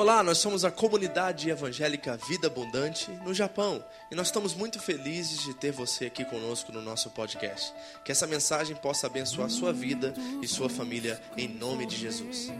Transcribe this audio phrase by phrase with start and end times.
[0.00, 5.42] Olá, nós somos a comunidade evangélica Vida Abundante no Japão e nós estamos muito felizes
[5.42, 7.74] de ter você aqui conosco no nosso podcast.
[8.02, 12.50] Que essa mensagem possa abençoar sua vida e sua família em nome de Jesus.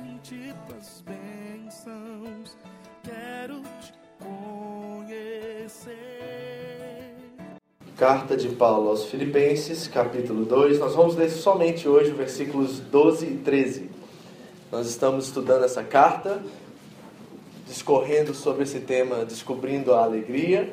[7.96, 10.78] Carta de Paulo aos Filipenses, capítulo 2.
[10.78, 13.90] Nós vamos ler somente hoje os versículos 12 e 13.
[14.70, 16.42] Nós estamos estudando essa carta
[17.80, 20.70] discorrendo sobre esse tema, descobrindo a alegria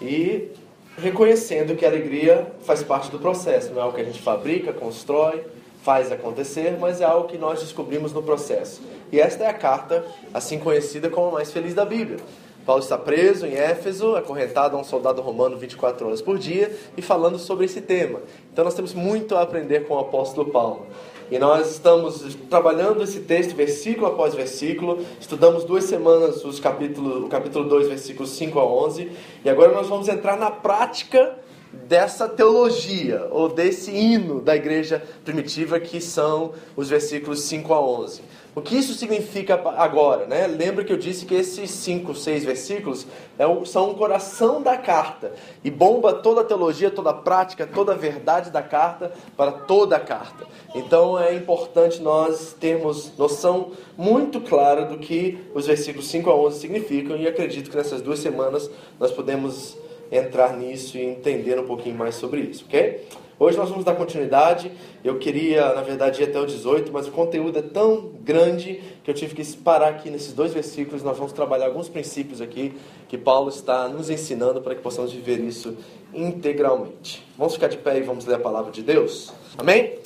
[0.00, 0.48] e
[0.96, 4.72] reconhecendo que a alegria faz parte do processo, não é algo que a gente fabrica,
[4.72, 5.44] constrói,
[5.82, 8.80] faz acontecer, mas é algo que nós descobrimos no processo.
[9.10, 12.18] E esta é a carta, assim conhecida como a mais feliz da Bíblia.
[12.64, 17.02] Paulo está preso em Éfeso, acorrentado a um soldado romano 24 horas por dia e
[17.02, 18.20] falando sobre esse tema.
[18.52, 20.86] Então nós temos muito a aprender com o apóstolo Paulo.
[21.30, 25.04] E nós estamos trabalhando esse texto versículo após versículo.
[25.20, 29.10] Estudamos duas semanas os capítulo, o capítulo 2, versículos 5 a 11.
[29.44, 31.36] E agora nós vamos entrar na prática
[31.72, 38.22] dessa teologia, ou desse hino da igreja primitiva, que são os versículos 5 a 11.
[38.56, 40.24] O que isso significa agora?
[40.24, 40.46] Né?
[40.46, 43.06] Lembra que eu disse que esses cinco, seis versículos
[43.38, 47.92] é são o coração da carta e bomba toda a teologia, toda a prática, toda
[47.92, 50.46] a verdade da carta para toda a carta.
[50.74, 56.58] Então é importante nós termos noção muito clara do que os versículos 5 a 11
[56.58, 59.76] significam e acredito que nessas duas semanas nós podemos
[60.10, 63.04] entrar nisso e entender um pouquinho mais sobre isso, ok?
[63.38, 64.72] Hoje nós vamos dar continuidade.
[65.04, 69.10] Eu queria, na verdade, ir até o 18, mas o conteúdo é tão grande que
[69.10, 71.02] eu tive que parar aqui nesses dois versículos.
[71.02, 72.72] Nós vamos trabalhar alguns princípios aqui
[73.08, 75.76] que Paulo está nos ensinando para que possamos viver isso
[76.14, 77.22] integralmente.
[77.36, 79.30] Vamos ficar de pé e vamos ler a palavra de Deus?
[79.58, 79.98] Amém?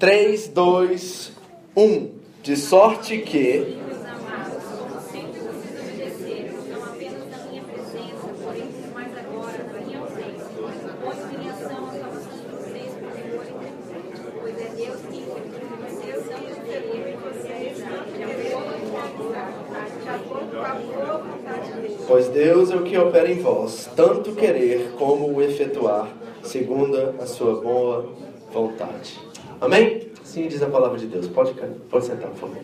[0.00, 1.32] 3, 2,
[1.76, 2.10] 1.
[2.42, 3.78] De sorte que
[22.06, 26.08] Pois Deus é o que opera em vós, tanto querer como o efetuar,
[26.42, 28.12] segundo a sua boa
[28.52, 29.18] vontade.
[29.60, 30.10] Amém?
[30.22, 31.26] Sim, diz a palavra de Deus.
[31.28, 31.54] Pode,
[31.90, 32.62] pode sentar, por favor.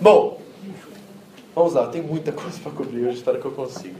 [0.00, 0.40] Bom,
[1.54, 3.98] vamos lá, tem muita coisa para cobrir hoje, espero que eu consiga.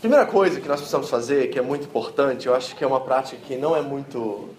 [0.00, 3.00] Primeira coisa que nós precisamos fazer, que é muito importante, eu acho que é uma
[3.00, 4.50] prática que não é muito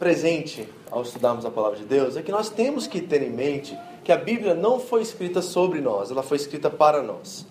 [0.00, 3.78] presente ao estudarmos a palavra de Deus, é que nós temos que ter em mente
[4.04, 7.46] que a Bíblia não foi escrita sobre nós, ela foi escrita para nós.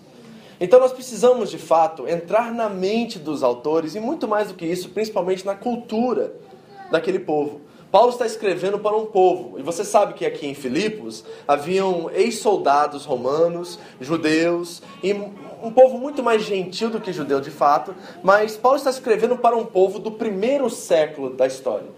[0.60, 4.64] Então nós precisamos, de fato, entrar na mente dos autores e muito mais do que
[4.64, 6.34] isso, principalmente na cultura
[6.90, 7.60] daquele povo.
[7.90, 13.04] Paulo está escrevendo para um povo, e você sabe que aqui em Filipos haviam ex-soldados
[13.04, 18.78] romanos, judeus, e um povo muito mais gentil do que judeu de fato, mas Paulo
[18.78, 21.88] está escrevendo para um povo do primeiro século da história.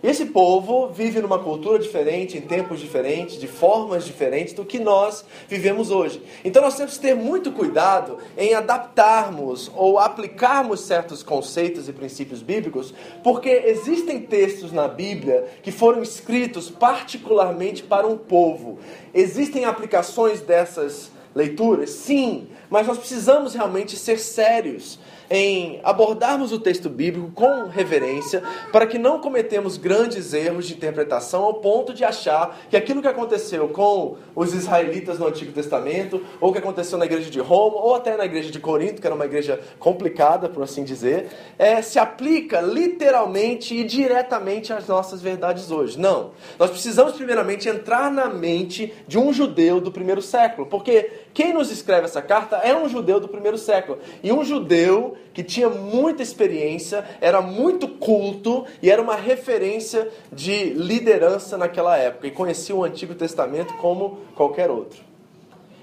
[0.00, 4.78] E esse povo vive numa cultura diferente, em tempos diferentes, de formas diferentes do que
[4.78, 6.22] nós vivemos hoje.
[6.44, 12.42] Então nós temos que ter muito cuidado em adaptarmos ou aplicarmos certos conceitos e princípios
[12.42, 12.94] bíblicos,
[13.24, 18.78] porque existem textos na Bíblia que foram escritos particularmente para um povo.
[19.12, 21.90] Existem aplicações dessas leituras?
[21.90, 24.98] Sim, mas nós precisamos realmente ser sérios
[25.30, 31.44] em abordarmos o texto bíblico com reverência, para que não cometemos grandes erros de interpretação
[31.44, 36.52] ao ponto de achar que aquilo que aconteceu com os israelitas no Antigo Testamento, ou
[36.52, 39.24] que aconteceu na igreja de Roma, ou até na igreja de Corinto, que era uma
[39.24, 41.28] igreja complicada, por assim dizer,
[41.58, 45.98] é, se aplica literalmente e diretamente às nossas verdades hoje.
[45.98, 46.30] Não.
[46.58, 51.70] Nós precisamos, primeiramente, entrar na mente de um judeu do primeiro século, porque quem nos
[51.70, 53.98] escreve essa carta é um judeu do primeiro século.
[54.22, 60.70] E um judeu que tinha muita experiência, era muito culto e era uma referência de
[60.70, 62.26] liderança naquela época.
[62.26, 65.07] E conhecia o Antigo Testamento como qualquer outro.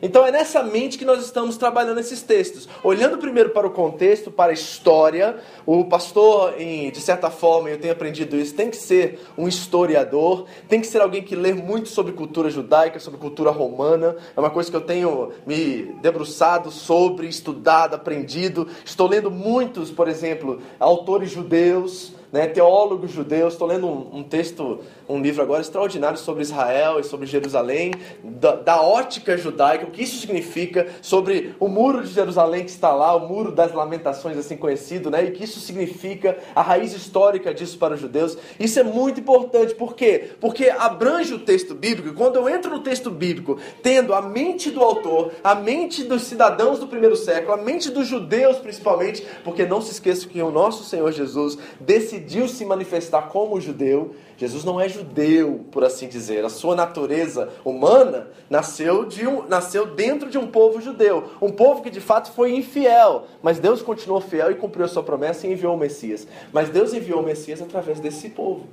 [0.06, 2.70] Então é nessa mente que nós estamos trabalhando esses textos.
[2.84, 7.92] Olhando primeiro para o contexto, para a história, o pastor, de certa forma, eu tenho
[7.92, 12.12] aprendido isso, tem que ser um historiador, tem que ser alguém que lê muito sobre
[12.12, 14.16] cultura judaica, sobre cultura romana.
[14.38, 18.68] É uma coisa que eu tenho me debruçado sobre, estudado, aprendido.
[18.86, 23.54] Estou lendo muitos, por exemplo, autores judeus né, teólogos judeus.
[23.54, 27.94] Estou lendo um, um, texto, um livro agora extraordinário sobre Israel e sobre Jerusalém,
[28.24, 32.94] da, da, ótica judaica, o que isso significa, sobre o muro de Jerusalém que está
[32.94, 36.94] lá, o muro das lamentações, assim conhecido, né, e o que isso significa, a raiz
[36.94, 38.38] histórica disso para os judeus.
[38.60, 40.32] Isso é muito importante, por quê?
[40.40, 42.16] Porque abrange o texto bíblico.
[42.16, 46.80] Quando eu entro no texto bíblico, tendo a mente do autor, a mente dos cidadãos
[46.80, 50.84] do primeiro século, a mente dos judeus principalmente, porque não se esqueça que o nosso
[50.84, 54.16] Senhor Jesus decidiu se manifestar como judeu.
[54.38, 56.44] Jesus não é judeu, por assim dizer.
[56.44, 61.32] A sua natureza humana nasceu, de um, nasceu dentro de um povo judeu.
[61.42, 63.28] Um povo que de fato foi infiel.
[63.42, 66.28] Mas Deus continuou fiel e cumpriu a sua promessa e enviou o Messias.
[66.52, 68.68] Mas Deus enviou o Messias através desse povo.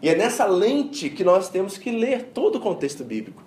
[0.00, 3.42] E é nessa lente que nós temos que ler todo o contexto bíblico.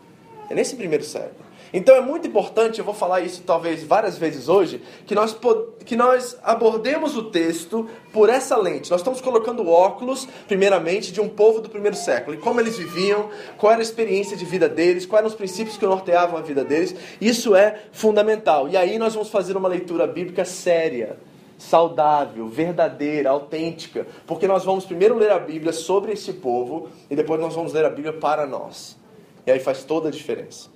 [0.50, 1.43] É nesse primeiro século.
[1.74, 5.36] Então é muito importante, eu vou falar isso talvez várias vezes hoje, que nós,
[5.84, 8.92] que nós abordemos o texto por essa lente.
[8.92, 12.36] Nós estamos colocando óculos, primeiramente, de um povo do primeiro século.
[12.38, 15.76] E como eles viviam, qual era a experiência de vida deles, quais eram os princípios
[15.76, 16.96] que norteavam a vida deles.
[17.20, 18.70] Isso é fundamental.
[18.70, 21.18] E aí nós vamos fazer uma leitura bíblica séria
[21.58, 27.40] saudável, verdadeira, autêntica, porque nós vamos primeiro ler a Bíblia sobre esse povo e depois
[27.40, 28.98] nós vamos ler a Bíblia para nós.
[29.48, 30.70] E aí faz toda a diferença.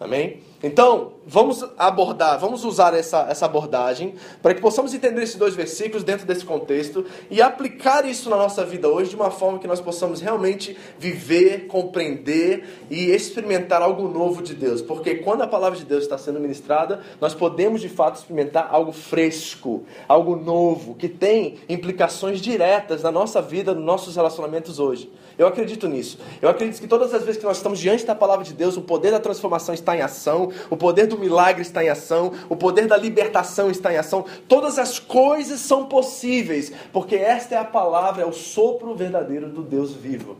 [0.00, 0.40] Amém?
[0.62, 6.02] Então, vamos abordar, vamos usar essa, essa abordagem para que possamos entender esses dois versículos
[6.02, 9.80] dentro desse contexto e aplicar isso na nossa vida hoje de uma forma que nós
[9.80, 14.80] possamos realmente viver, compreender e experimentar algo novo de Deus.
[14.80, 18.92] Porque quando a palavra de Deus está sendo ministrada, nós podemos de fato experimentar algo
[18.92, 25.10] fresco, algo novo, que tem implicações diretas na nossa vida, nos nossos relacionamentos hoje.
[25.40, 26.18] Eu acredito nisso.
[26.42, 28.82] Eu acredito que todas as vezes que nós estamos diante da palavra de Deus, o
[28.82, 32.86] poder da transformação está em ação, o poder do milagre está em ação, o poder
[32.86, 34.26] da libertação está em ação.
[34.46, 39.62] Todas as coisas são possíveis, porque esta é a palavra, é o sopro verdadeiro do
[39.62, 40.36] Deus vivo.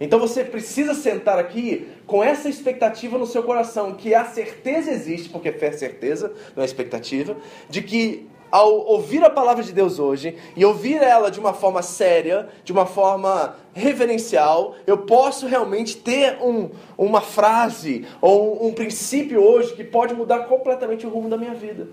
[0.00, 5.28] Então você precisa sentar aqui com essa expectativa no seu coração, que a certeza existe,
[5.28, 7.36] porque fé é certeza, não é expectativa,
[7.68, 11.82] de que ao ouvir a palavra de Deus hoje e ouvir ela de uma forma
[11.82, 18.72] séria, de uma forma reverencial, eu posso realmente ter um, uma frase ou um, um
[18.72, 21.88] princípio hoje que pode mudar completamente o rumo da minha vida.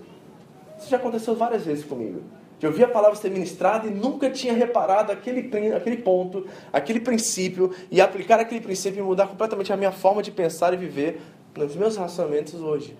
[0.78, 2.22] Isso já aconteceu várias vezes comigo.
[2.58, 7.72] De ouvir a palavra ser ministrada e nunca tinha reparado aquele, aquele ponto, aquele princípio,
[7.88, 11.20] e aplicar aquele princípio e mudar completamente a minha forma de pensar e viver
[11.56, 12.96] nos meus relacionamentos hoje.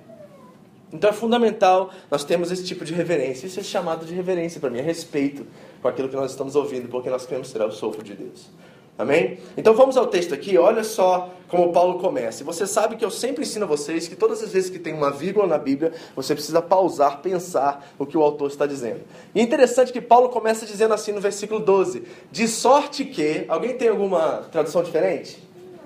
[0.93, 3.47] Então é fundamental nós termos esse tipo de reverência.
[3.47, 5.47] Isso é chamado de reverência para mim, é respeito
[5.83, 8.51] com aquilo que nós estamos ouvindo, porque nós queremos ser o sopro de Deus.
[8.99, 9.39] Amém?
[9.57, 12.43] Então vamos ao texto aqui, olha só como Paulo começa.
[12.43, 14.93] E você sabe que eu sempre ensino a vocês que todas as vezes que tem
[14.93, 19.03] uma vírgula na Bíblia, você precisa pausar, pensar o que o autor está dizendo.
[19.33, 22.03] E é interessante que Paulo começa dizendo assim no versículo 12:
[22.33, 23.45] De sorte que.
[23.47, 25.41] Alguém tem alguma tradução diferente?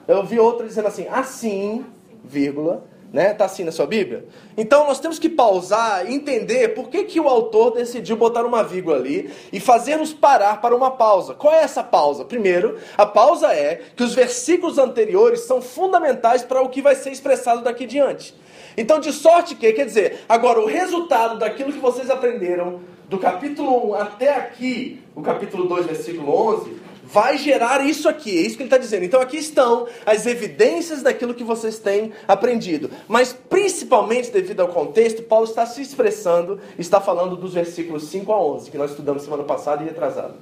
[0.08, 1.84] Eu vi outra dizendo assim: Assim,
[2.25, 2.82] vírgula,
[3.12, 3.35] né?
[3.35, 4.25] Tá assim na sua Bíblia?
[4.56, 8.97] Então nós temos que pausar entender por que, que o autor decidiu botar uma vírgula
[8.97, 11.35] ali e fazer-nos parar para uma pausa.
[11.35, 12.25] Qual é essa pausa?
[12.25, 17.11] Primeiro, a pausa é que os versículos anteriores são fundamentais para o que vai ser
[17.11, 18.35] expressado daqui diante.
[18.76, 23.91] Então, de sorte que, quer dizer, agora o resultado daquilo que vocês aprenderam do capítulo
[23.91, 26.76] 1 até aqui, o capítulo 2, versículo 11,
[27.12, 28.31] vai gerar isso aqui.
[28.37, 29.05] É isso que ele está dizendo.
[29.05, 32.91] Então aqui estão as evidências daquilo que vocês têm aprendido.
[33.06, 38.43] Mas principalmente devido ao contexto, Paulo está se expressando, está falando dos versículos 5 a
[38.43, 40.35] 11, que nós estudamos semana passada e retrasada.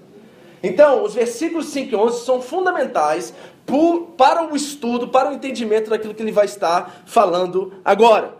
[0.62, 3.32] Então, os versículos 5 e 11 são fundamentais
[4.16, 8.34] para o estudo, para o entendimento daquilo que ele vai estar falando agora.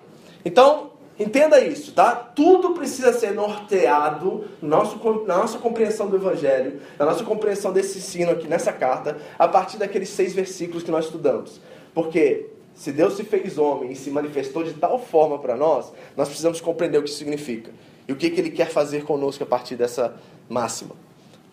[0.45, 0.90] Então,
[1.21, 2.15] Entenda isso, tá?
[2.15, 8.31] Tudo precisa ser norteado nosso, na nossa compreensão do Evangelho, na nossa compreensão desse ensino
[8.31, 11.61] aqui nessa carta, a partir daqueles seis versículos que nós estudamos.
[11.93, 16.27] Porque se Deus se fez homem e se manifestou de tal forma para nós, nós
[16.27, 17.71] precisamos compreender o que isso significa
[18.09, 20.17] e o que, que Ele quer fazer conosco a partir dessa
[20.49, 20.97] máxima.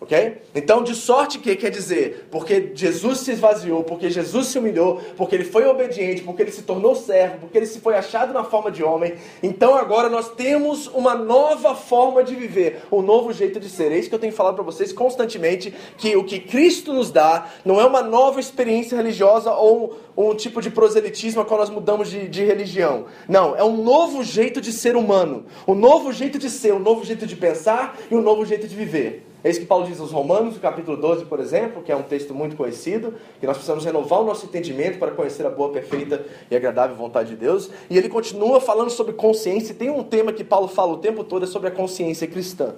[0.00, 0.42] Ok?
[0.54, 5.34] Então, de sorte que quer dizer, porque Jesus se esvaziou, porque Jesus se humilhou, porque
[5.34, 8.70] ele foi obediente, porque ele se tornou servo, porque ele se foi achado na forma
[8.70, 13.68] de homem, então agora nós temos uma nova forma de viver, um novo jeito de
[13.68, 13.90] ser.
[13.90, 17.48] É isso que eu tenho falado para vocês constantemente, que o que Cristo nos dá
[17.64, 22.10] não é uma nova experiência religiosa ou um, tipo de proselitismo a qual nós mudamos
[22.10, 23.06] de, de religião.
[23.28, 27.04] Não, é um novo jeito de ser humano, um novo jeito de ser, um novo
[27.04, 29.24] jeito de pensar e um novo jeito de viver.
[29.44, 32.02] É isso que Paulo diz aos Romanos, no capítulo 12, por exemplo, que é um
[32.02, 36.26] texto muito conhecido, que nós precisamos renovar o nosso entendimento para conhecer a boa, perfeita
[36.50, 37.70] e agradável vontade de Deus.
[37.88, 41.22] E ele continua falando sobre consciência, e tem um tema que Paulo fala o tempo
[41.22, 42.74] todo, é sobre a consciência cristã.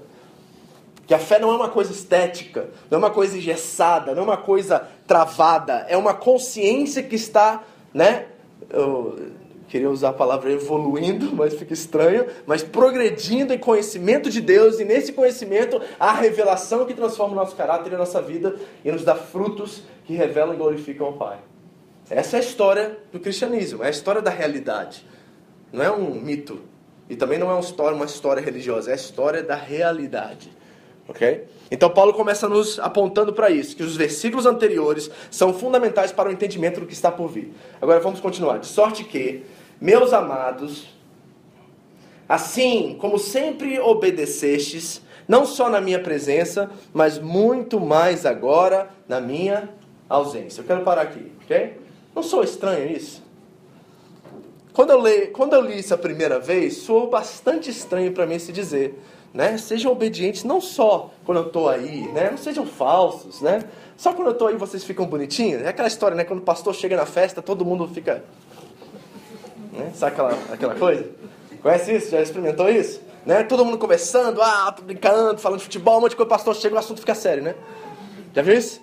[1.11, 4.26] Que a fé não é uma coisa estética, não é uma coisa engessada, não é
[4.26, 8.26] uma coisa travada, é uma consciência que está, né?
[8.69, 9.19] Eu
[9.67, 14.85] queria usar a palavra evoluindo, mas fica estranho, mas progredindo em conhecimento de Deus e
[14.85, 19.02] nesse conhecimento a revelação que transforma o nosso caráter e a nossa vida e nos
[19.02, 21.38] dá frutos que revelam e glorificam o Pai.
[22.09, 25.05] Essa é a história do cristianismo, é a história da realidade.
[25.73, 26.61] Não é um mito.
[27.09, 30.61] E também não é uma história religiosa, é a história da realidade.
[31.11, 31.45] Ok?
[31.73, 36.33] Então Paulo começa nos apontando para isso, que os versículos anteriores são fundamentais para o
[36.33, 37.52] entendimento do que está por vir.
[37.83, 38.59] Agora vamos continuar.
[38.59, 39.45] De sorte que,
[39.81, 40.88] meus amados,
[42.29, 49.69] assim como sempre obedecestes, não só na minha presença, mas muito mais agora na minha
[50.09, 50.61] ausência.
[50.61, 51.76] Eu quero parar aqui, ok?
[52.14, 53.21] Não sou estranho isso?
[54.73, 58.38] Quando eu, li, quando eu li isso a primeira vez, soou bastante estranho para mim
[58.38, 58.95] se dizer.
[59.33, 59.57] Né?
[59.59, 62.31] Sejam obedientes não só quando eu estou aí, né?
[62.31, 63.41] não sejam falsos.
[63.41, 63.63] Né?
[63.97, 65.63] Só quando eu estou aí vocês ficam bonitinhos.
[65.63, 66.25] É aquela história, né?
[66.25, 68.25] quando o pastor chega na festa, todo mundo fica.
[69.73, 69.93] Né?
[69.95, 71.09] Sabe aquela, aquela coisa?
[71.63, 72.11] Conhece isso?
[72.11, 73.01] Já experimentou isso?
[73.25, 73.45] Né?
[73.45, 76.75] Todo mundo conversando, ah, brincando, falando de futebol, um monte de coisa, o pastor chega
[76.75, 77.55] o assunto fica sério, né?
[78.35, 78.81] Já viu isso?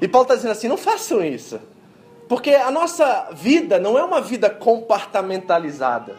[0.00, 1.60] E Paulo está dizendo assim: não façam isso.
[2.28, 6.16] Porque a nossa vida não é uma vida compartamentalizada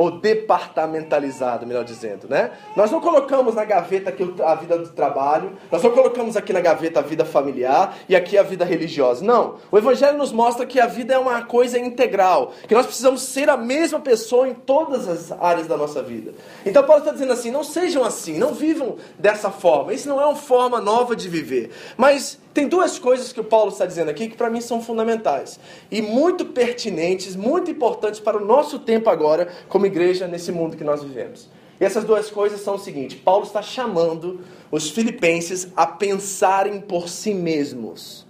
[0.00, 2.52] ou departamentalizado, melhor dizendo, né?
[2.74, 6.60] Nós não colocamos na gaveta aqui a vida do trabalho, nós não colocamos aqui na
[6.62, 9.22] gaveta a vida familiar e aqui a vida religiosa.
[9.22, 9.56] Não.
[9.70, 13.50] O Evangelho nos mostra que a vida é uma coisa integral, que nós precisamos ser
[13.50, 16.32] a mesma pessoa em todas as áreas da nossa vida.
[16.64, 19.92] Então Paulo está dizendo assim: não sejam assim, não vivam dessa forma.
[19.92, 21.72] Isso não é uma forma nova de viver.
[21.98, 25.60] Mas tem duas coisas que o Paulo está dizendo aqui que para mim são fundamentais
[25.90, 30.82] e muito pertinentes, muito importantes para o nosso tempo agora, como igreja, nesse mundo que
[30.82, 31.48] nós vivemos.
[31.80, 34.40] E essas duas coisas são o seguinte: Paulo está chamando
[34.70, 38.26] os filipenses a pensarem por si mesmos.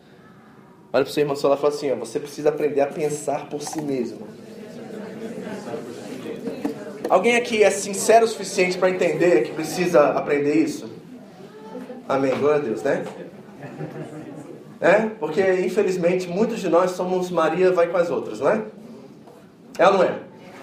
[0.92, 3.62] Olha para o seu irmão e fala assim: ó, você precisa aprender a pensar por
[3.62, 4.28] si mesmo.
[7.08, 10.88] Alguém aqui é sincero o suficiente para entender que precisa aprender isso?
[12.08, 13.04] Amém, glória a Deus, né?
[14.80, 15.10] É?
[15.18, 18.62] Porque, infelizmente, muitos de nós somos Maria vai com as outras, não é?
[19.78, 20.18] É ou não é?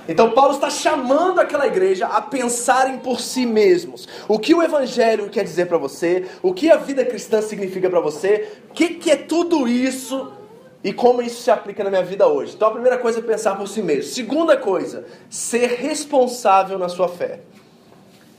[0.07, 4.07] Então, Paulo está chamando aquela igreja a pensarem por si mesmos.
[4.27, 7.99] O que o Evangelho quer dizer para você, o que a vida cristã significa para
[7.99, 10.31] você, o que, que é tudo isso
[10.83, 12.53] e como isso se aplica na minha vida hoje.
[12.55, 14.03] Então, a primeira coisa é pensar por si mesmo.
[14.03, 17.41] Segunda coisa, ser responsável na sua fé.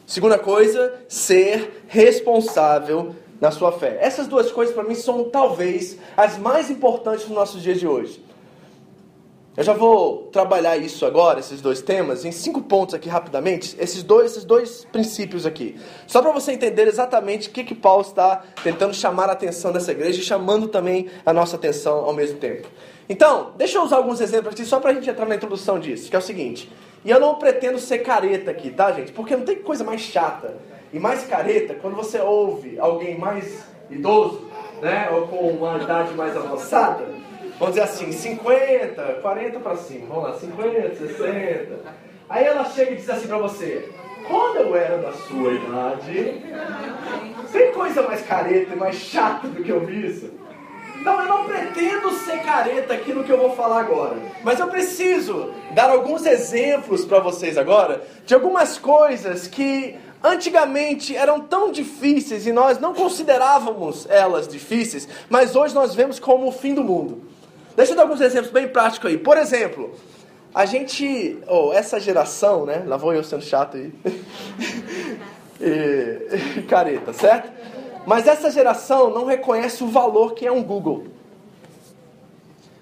[0.07, 3.99] Segunda coisa, ser responsável na sua fé.
[4.01, 8.29] Essas duas coisas para mim são talvez as mais importantes nos nossos dias de hoje.
[9.57, 14.05] Eu já vou trabalhar isso agora, esses dois temas, em cinco pontos aqui rapidamente, esses
[14.05, 15.77] dois, esses dois princípios aqui.
[16.07, 19.91] Só para você entender exatamente o que, que Paulo está tentando chamar a atenção dessa
[19.91, 22.69] igreja e chamando também a nossa atenção ao mesmo tempo.
[23.09, 26.09] Então, deixa eu usar alguns exemplos aqui só para a gente entrar na introdução disso,
[26.09, 26.71] que é o seguinte.
[27.05, 29.11] E eu não pretendo ser careta aqui, tá, gente?
[29.11, 30.55] Porque não tem coisa mais chata
[30.93, 34.49] e mais careta, quando você ouve alguém mais idoso,
[34.81, 37.07] né, ou com uma idade mais avançada,
[37.59, 41.79] vamos dizer assim, 50, 40 para cima, vamos lá, 50, 60.
[42.29, 43.89] Aí ela chega e diz assim para você:
[44.27, 46.43] quando eu era da sua idade,
[47.51, 50.31] tem coisa mais careta e mais chata do que ouvir isso?
[51.01, 54.17] Então eu não pretendo ser careta aqui no que eu vou falar agora.
[54.43, 61.41] Mas eu preciso dar alguns exemplos para vocês agora de algumas coisas que antigamente eram
[61.41, 66.75] tão difíceis e nós não considerávamos elas difíceis, mas hoje nós vemos como o fim
[66.75, 67.23] do mundo.
[67.77, 69.17] Deixa eu dar alguns exemplos bem práticos aí.
[69.17, 69.95] Por exemplo,
[70.55, 72.83] a gente, oh, essa geração, né?
[72.87, 73.93] Lá vou eu sendo chato aí.
[75.61, 77.53] e, careta, certo?
[78.05, 81.07] Mas essa geração não reconhece o valor que é um Google.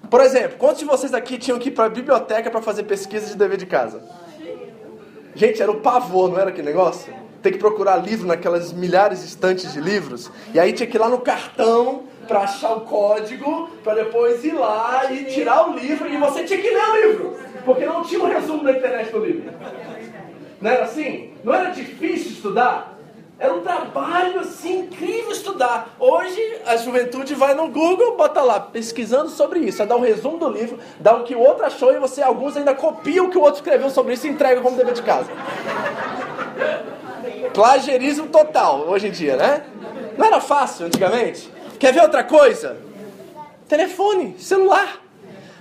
[0.09, 3.27] Por exemplo, quantos de vocês aqui tinham que ir para a biblioteca para fazer pesquisa
[3.27, 4.01] de dever de casa?
[5.35, 7.13] Gente, era o pavor, não era aquele negócio?
[7.41, 10.31] Ter que procurar livro naquelas milhares de estantes de livros.
[10.53, 14.53] E aí tinha que ir lá no cartão para achar o código, para depois ir
[14.53, 16.07] lá e tirar o livro.
[16.07, 19.25] E você tinha que ler o livro, porque não tinha um resumo da internet do
[19.25, 19.51] livro.
[20.59, 21.31] Não era assim?
[21.43, 22.97] Não era difícil estudar?
[23.39, 25.95] Era um trabalho assim incrível estudar.
[25.99, 30.49] Hoje a juventude vai no Google, bota lá, pesquisando sobre isso, dá um resumo do
[30.49, 33.41] livro, dá o que o outro achou e você, alguns ainda copiam o que o
[33.41, 35.29] outro escreveu sobre isso e entrega como dever de casa.
[37.57, 39.63] Plagerismo total, hoje em dia, né?
[40.15, 41.51] Não era fácil antigamente.
[41.79, 42.77] Quer ver outra coisa?
[43.67, 45.01] Telefone, celular.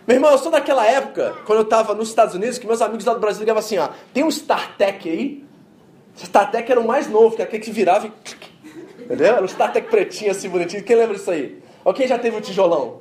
[0.07, 3.07] Meu irmão, eu sou daquela época, quando eu estava nos Estados Unidos, que meus amigos
[3.07, 5.43] lá do Brasil ligavam assim, ó, tem um StarTech aí?
[6.19, 8.13] StarTech era o mais novo, que era aquele que virava e...
[9.03, 9.29] Entendeu?
[9.29, 10.85] Era um StarTech pretinho assim, bonitinho.
[10.85, 11.63] Quem lembra disso aí?
[11.83, 13.01] Ou quem já teve o um tijolão?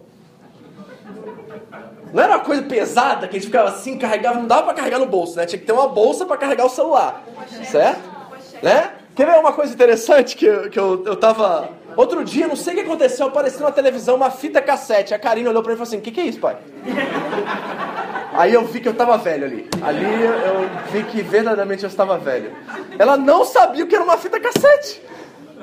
[2.14, 5.00] Não era uma coisa pesada que a gente ficava assim, carregava, não dava para carregar
[5.00, 5.46] no bolso, né?
[5.46, 7.26] Tinha que ter uma bolsa para carregar o celular.
[7.70, 8.15] Certo?
[8.62, 8.92] Né?
[9.16, 11.70] Quer ver uma coisa interessante que, eu, que eu, eu tava.
[11.96, 15.14] Outro dia, não sei o que aconteceu, apareceu na televisão uma fita cassete.
[15.14, 16.58] A Karine olhou pra mim e falou assim: O que, que é isso, pai?
[18.34, 19.70] Aí eu vi que eu estava velho ali.
[19.82, 22.52] Ali eu vi que verdadeiramente eu estava velho.
[23.00, 25.02] Ela não sabia o que era uma fita cassete.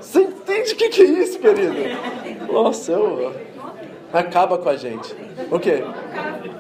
[0.01, 1.75] Você entende o que, que é isso, querido?
[2.51, 3.35] Nossa, eu...
[4.13, 5.15] acaba com a gente.
[5.51, 5.85] O quê?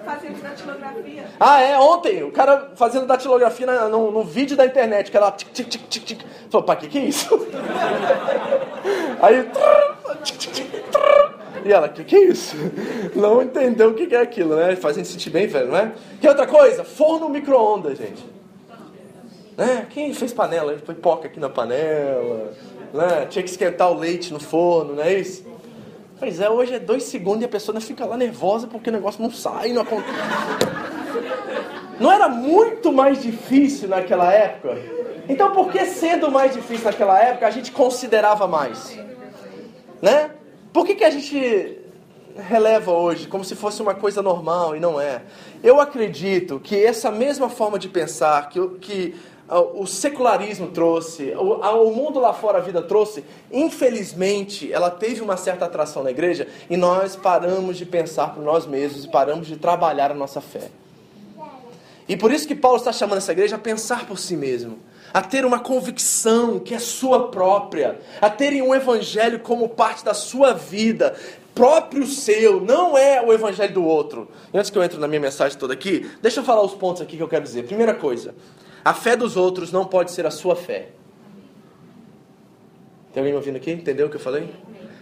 [0.04, 1.24] Fazendo datilografia.
[1.38, 5.48] Ah, é, ontem, o cara fazendo datilografia no, no, vídeo da internet, que era tic,
[5.52, 6.20] tic, tic, tic, tic.
[6.50, 7.28] Falou, o que, que é isso?
[9.20, 9.48] Aí,
[10.22, 10.72] tic, tic, tic,
[11.64, 12.56] e ela, que, que é isso?
[13.14, 14.74] Não entendeu o que, que é aquilo, né?
[14.74, 15.92] Faz a gente sentir bem, velho, não é?
[16.20, 16.82] Que outra coisa?
[16.82, 18.24] Forno micro-ondas, gente.
[19.56, 19.86] Né?
[19.90, 20.72] Quem fez panela?
[20.84, 22.52] Põe pipoca aqui na panela.
[22.92, 23.26] Né?
[23.28, 25.44] Tinha que esquentar o leite no forno, não é isso?
[26.22, 29.20] Pois é, hoje é dois segundos e a pessoa fica lá nervosa porque o negócio
[29.20, 30.14] não sai, não acontece.
[31.98, 34.78] Não era muito mais difícil naquela época?
[35.28, 38.96] Então por que sendo mais difícil naquela época a gente considerava mais?
[40.00, 40.30] Né?
[40.72, 41.80] Por que, que a gente
[42.36, 45.22] releva hoje como se fosse uma coisa normal e não é?
[45.60, 49.16] Eu acredito que essa mesma forma de pensar que, que
[49.60, 55.36] o secularismo trouxe, o, o mundo lá fora, a vida trouxe, infelizmente, ela teve uma
[55.36, 59.56] certa atração na igreja e nós paramos de pensar por nós mesmos e paramos de
[59.56, 60.70] trabalhar a nossa fé.
[62.08, 64.78] E por isso que Paulo está chamando essa igreja a pensar por si mesmo
[65.12, 70.14] a ter uma convicção que é sua própria, a terem um evangelho como parte da
[70.14, 71.14] sua vida,
[71.54, 74.28] próprio seu, não é o evangelho do outro.
[74.52, 77.02] E antes que eu entre na minha mensagem toda aqui, deixa eu falar os pontos
[77.02, 77.64] aqui que eu quero dizer.
[77.64, 78.34] Primeira coisa,
[78.84, 80.88] a fé dos outros não pode ser a sua fé.
[83.12, 83.70] Tem alguém me ouvindo aqui?
[83.70, 84.52] Entendeu o que eu falei?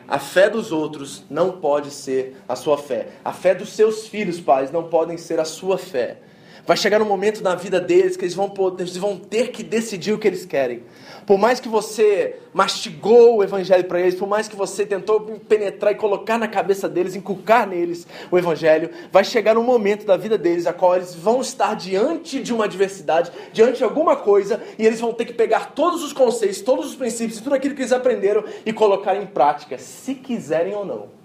[0.09, 3.11] A fé dos outros não pode ser a sua fé.
[3.25, 6.19] A fé dos seus filhos, pais, não podem ser a sua fé.
[6.67, 9.63] Vai chegar um momento na vida deles que eles vão, poder, eles vão ter que
[9.63, 10.83] decidir o que eles querem.
[11.27, 15.93] Por mais que você mastigou o evangelho para eles, por mais que você tentou penetrar
[15.93, 20.37] e colocar na cabeça deles, inculcar neles o evangelho, vai chegar um momento da vida
[20.37, 24.87] deles a qual eles vão estar diante de uma adversidade, diante de alguma coisa, e
[24.87, 27.83] eles vão ter que pegar todos os conceitos, todos os princípios e tudo aquilo que
[27.83, 31.21] eles aprenderam e colocar em prática, se quiserem ou não.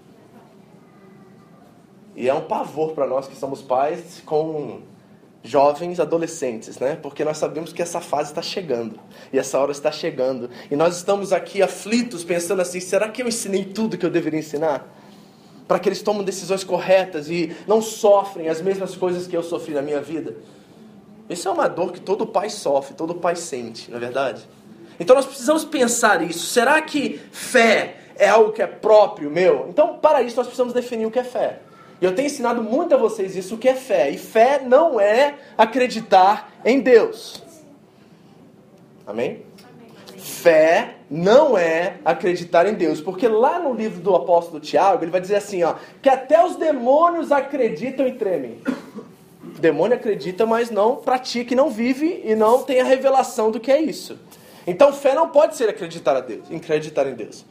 [2.14, 4.80] E é um pavor para nós que somos pais com
[5.46, 6.98] jovens adolescentes, né?
[7.00, 8.98] Porque nós sabemos que essa fase está chegando
[9.32, 13.28] e essa hora está chegando e nós estamos aqui aflitos pensando assim: será que eu
[13.28, 14.92] ensinei tudo que eu deveria ensinar?
[15.68, 19.74] Para que eles tomem decisões corretas e não sofrem as mesmas coisas que eu sofri
[19.74, 20.36] na minha vida?
[21.28, 24.48] Isso é uma dor que todo pai sofre, todo pai sente, não é verdade?
[24.98, 26.46] Então nós precisamos pensar isso.
[26.46, 29.66] Será que fé é algo que é próprio meu?
[29.68, 31.60] Então, para isso, nós precisamos definir o que é fé.
[32.00, 34.10] E eu tenho ensinado muito a vocês isso, o que é fé.
[34.10, 37.42] E fé não é acreditar em Deus.
[39.06, 39.42] Amém?
[40.16, 45.20] Fé não é acreditar em Deus, porque lá no livro do apóstolo Tiago, ele vai
[45.20, 48.60] dizer assim, ó, que até os demônios acreditam e tremem.
[49.42, 53.60] O demônio acredita, mas não pratica e não vive e não tem a revelação do
[53.60, 54.18] que é isso.
[54.66, 57.46] Então fé não pode ser acreditar a Deus, acreditar em Deus,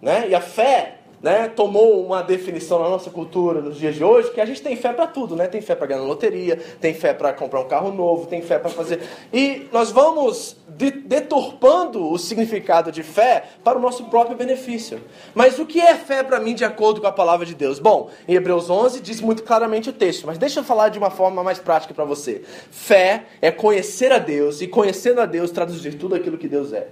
[0.00, 0.28] né?
[0.28, 4.42] E a fé né, tomou uma definição na nossa cultura nos dias de hoje que
[4.42, 5.46] a gente tem fé para tudo, né?
[5.46, 8.58] Tem fé para ganhar na loteria, tem fé para comprar um carro novo, tem fé
[8.58, 9.00] para fazer.
[9.32, 15.00] E nós vamos deturpando o significado de fé para o nosso próprio benefício.
[15.34, 17.78] Mas o que é fé para mim de acordo com a palavra de Deus?
[17.78, 21.08] Bom, em Hebreus 11 diz muito claramente o texto, mas deixa eu falar de uma
[21.08, 22.42] forma mais prática para você.
[22.70, 26.88] Fé é conhecer a Deus e conhecendo a Deus traduzir tudo aquilo que Deus é.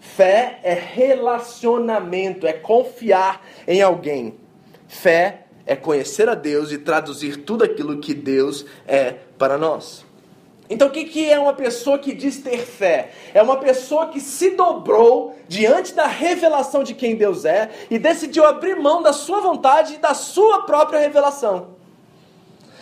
[0.00, 4.34] Fé é relacionamento, é confiar em alguém.
[4.88, 10.04] Fé é conhecer a Deus e traduzir tudo aquilo que Deus é para nós.
[10.70, 13.10] Então, o que é uma pessoa que diz ter fé?
[13.34, 18.46] É uma pessoa que se dobrou diante da revelação de quem Deus é e decidiu
[18.46, 21.70] abrir mão da sua vontade e da sua própria revelação.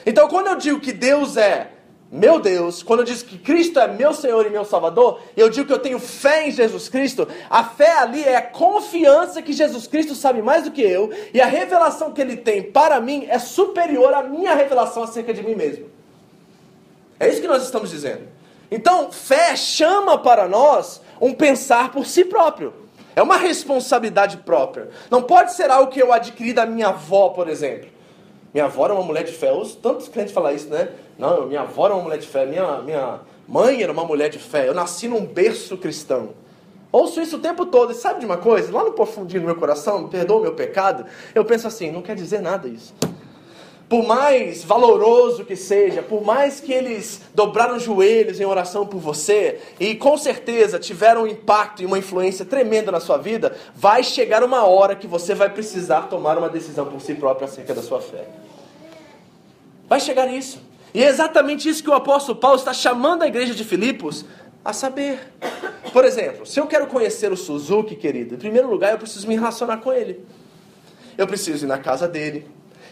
[0.04, 1.70] Então, quando eu digo que Deus é
[2.10, 5.66] meu Deus, quando eu digo que Cristo é meu Senhor e meu Salvador, eu digo
[5.66, 9.86] que eu tenho fé em Jesus Cristo, a fé ali é a confiança que Jesus
[9.86, 13.38] Cristo sabe mais do que eu, e a revelação que ele tem para mim é
[13.38, 15.86] superior à minha revelação acerca de mim mesmo.
[17.20, 18.22] É isso que nós estamos dizendo.
[18.70, 22.72] Então, fé chama para nós um pensar por si próprio.
[23.14, 24.88] É uma responsabilidade própria.
[25.10, 27.90] Não pode ser algo que eu adquiri da minha avó, por exemplo.
[28.54, 29.52] Minha avó era uma mulher de fé.
[29.52, 30.88] Os tantos crentes falam isso, né?
[31.18, 32.46] Não, minha avó era uma mulher de fé.
[32.46, 34.68] Minha, minha mãe era uma mulher de fé.
[34.68, 36.30] Eu nasci num berço cristão.
[36.92, 37.92] Ouço isso o tempo todo.
[37.92, 38.72] E sabe de uma coisa?
[38.72, 41.04] Lá no profundinho do meu coração, perdoa o meu pecado,
[41.34, 42.94] eu penso assim, não quer dizer nada isso.
[43.88, 48.98] Por mais valoroso que seja, por mais que eles dobraram os joelhos em oração por
[48.98, 54.04] você e com certeza tiveram um impacto e uma influência tremenda na sua vida, vai
[54.04, 57.80] chegar uma hora que você vai precisar tomar uma decisão por si próprio acerca da
[57.80, 58.26] sua fé.
[59.88, 60.60] Vai chegar isso.
[60.94, 64.24] E é exatamente isso que o apóstolo Paulo está chamando a igreja de Filipos
[64.64, 65.32] a saber.
[65.92, 69.34] Por exemplo, se eu quero conhecer o Suzuki, querido, em primeiro lugar eu preciso me
[69.34, 70.24] relacionar com ele.
[71.16, 72.46] Eu preciso ir na casa dele.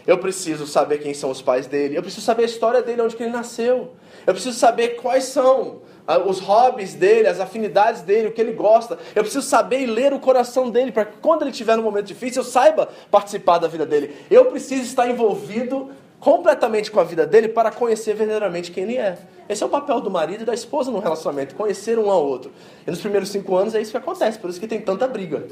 [0.05, 1.97] Eu preciso saber quem são os pais dele.
[1.97, 3.91] Eu preciso saber a história dele, onde que ele nasceu.
[4.25, 8.53] Eu preciso saber quais são ah, os hobbies dele, as afinidades dele, o que ele
[8.53, 8.97] gosta.
[9.13, 12.05] Eu preciso saber e ler o coração dele, para que quando ele estiver num momento
[12.05, 14.15] difícil, eu saiba participar da vida dele.
[14.31, 15.91] Eu preciso estar envolvido
[16.27, 19.17] completamente com a vida dele para conhecer verdadeiramente quem ele é.
[19.47, 22.51] Esse é o papel do marido e da esposa no relacionamento, conhecer um ao outro.
[22.85, 25.47] E nos primeiros cinco anos é isso que acontece, por isso que tem tanta briga.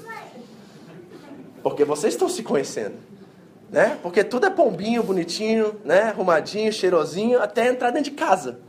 [1.63, 2.97] Porque vocês estão se conhecendo
[3.69, 3.97] né?
[4.03, 6.09] Porque tudo é pombinho, bonitinho, né?
[6.09, 8.59] Arrumadinho, cheirosinho, até entrar dentro de casa.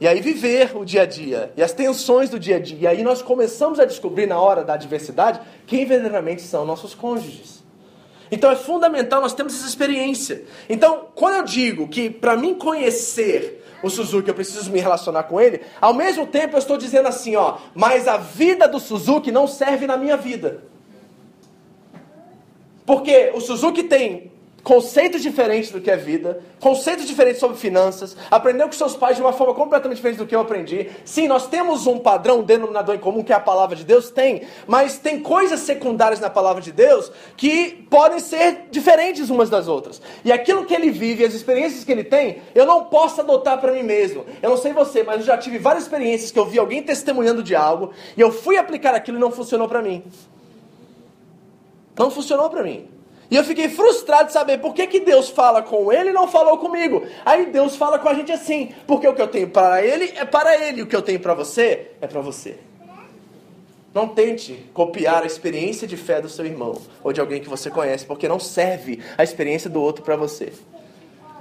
[0.00, 2.78] E aí viver o dia a dia e as tensões do dia a dia.
[2.80, 7.61] E aí nós começamos a descobrir na hora da adversidade quem verdadeiramente são nossos cônjuges.
[8.32, 10.44] Então é fundamental nós termos essa experiência.
[10.66, 15.38] Então, quando eu digo que para mim conhecer o Suzuki eu preciso me relacionar com
[15.38, 19.46] ele, ao mesmo tempo eu estou dizendo assim, ó, mas a vida do Suzuki não
[19.46, 20.64] serve na minha vida.
[22.86, 24.31] Porque o Suzuki tem
[24.62, 29.22] conceitos diferentes do que é vida, conceitos diferentes sobre finanças, aprendeu com seus pais de
[29.22, 30.88] uma forma completamente diferente do que eu aprendi.
[31.04, 34.10] Sim, nós temos um padrão, um denominador em comum que é a palavra de Deus,
[34.10, 39.66] tem, mas tem coisas secundárias na palavra de Deus que podem ser diferentes umas das
[39.66, 40.00] outras.
[40.24, 43.72] E aquilo que ele vive, as experiências que ele tem, eu não posso adotar para
[43.72, 44.24] mim mesmo.
[44.40, 47.42] Eu não sei você, mas eu já tive várias experiências que eu vi alguém testemunhando
[47.42, 50.04] de algo e eu fui aplicar aquilo e não funcionou para mim.
[51.98, 52.91] Não funcionou para mim.
[53.32, 56.28] E eu fiquei frustrado de saber por que, que Deus fala com ele e não
[56.28, 57.02] falou comigo.
[57.24, 60.22] Aí Deus fala com a gente assim, porque o que eu tenho para ele é
[60.26, 62.58] para ele, o que eu tenho para você é para você.
[63.94, 67.70] Não tente copiar a experiência de fé do seu irmão ou de alguém que você
[67.70, 70.52] conhece, porque não serve a experiência do outro para você.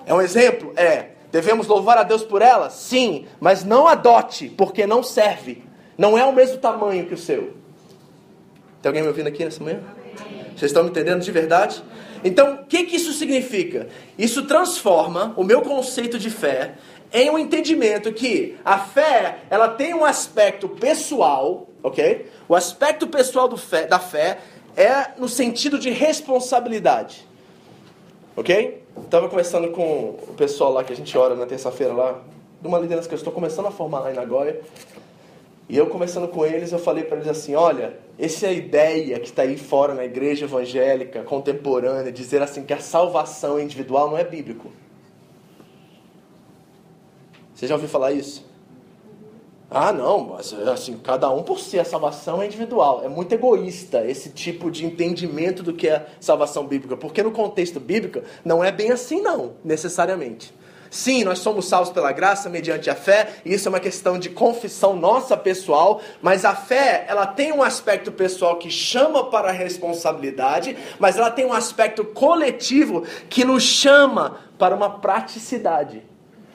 [0.05, 0.71] É um exemplo?
[0.77, 1.07] É.
[1.29, 2.69] Devemos louvar a Deus por ela?
[2.69, 5.61] Sim, mas não adote, porque não serve.
[5.97, 7.51] Não é o mesmo tamanho que o seu.
[8.81, 9.81] Tem alguém me ouvindo aqui nessa manhã?
[10.55, 11.83] Vocês estão me entendendo de verdade?
[12.23, 13.87] Então, o que, que isso significa?
[14.17, 16.75] Isso transforma o meu conceito de fé
[17.13, 22.27] em um entendimento que a fé ela tem um aspecto pessoal, ok?
[22.47, 24.39] O aspecto pessoal fé, da fé
[24.75, 27.27] é no sentido de responsabilidade,
[28.35, 28.81] ok?
[29.03, 32.21] Estava conversando com o pessoal lá que a gente ora na terça-feira lá,
[32.61, 34.61] de uma liderança que eu estou começando a formar lá em Nagoya.
[35.71, 39.17] E eu conversando com eles, eu falei para eles assim: olha, essa é a ideia
[39.21, 44.17] que está aí fora na igreja evangélica contemporânea, dizer assim que a salvação individual não
[44.17, 44.69] é bíblico.
[47.55, 48.45] Você já ouviu falar isso?
[49.69, 53.01] Ah, não, mas assim, cada um por si, a salvação é individual.
[53.05, 57.79] É muito egoísta esse tipo de entendimento do que é salvação bíblica, porque no contexto
[57.79, 60.53] bíblico não é bem assim, não, necessariamente.
[60.91, 64.29] Sim, nós somos salvos pela graça mediante a fé, e isso é uma questão de
[64.29, 69.53] confissão nossa pessoal, mas a fé, ela tem um aspecto pessoal que chama para a
[69.53, 76.03] responsabilidade, mas ela tem um aspecto coletivo que nos chama para uma praticidade.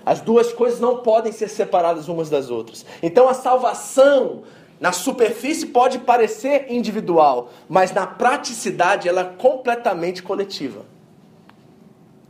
[0.04, 2.84] As duas coisas não podem ser separadas umas das outras.
[3.02, 4.42] Então a salvação
[4.78, 10.84] na superfície pode parecer individual, mas na praticidade ela é completamente coletiva.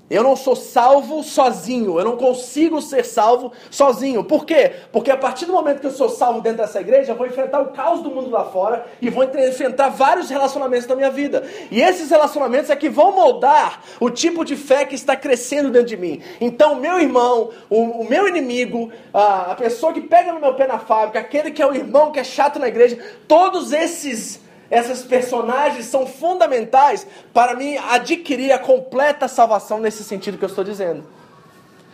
[0.09, 4.23] Eu não sou salvo sozinho, eu não consigo ser salvo sozinho.
[4.23, 4.73] Por quê?
[4.93, 7.61] Porque a partir do momento que eu sou salvo dentro dessa igreja, eu vou enfrentar
[7.61, 11.45] o caos do mundo lá fora e vou enfrentar vários relacionamentos da minha vida.
[11.73, 15.89] E esses relacionamentos é que vão moldar o tipo de fé que está crescendo dentro
[15.89, 16.23] de mim.
[16.41, 20.69] Então, meu irmão, o, o meu inimigo, a, a pessoa que pega no meu pé
[20.69, 25.03] na fábrica, aquele que é o irmão que é chato na igreja, todos esses essas
[25.03, 31.05] personagens são fundamentais para mim adquirir a completa salvação nesse sentido que eu estou dizendo.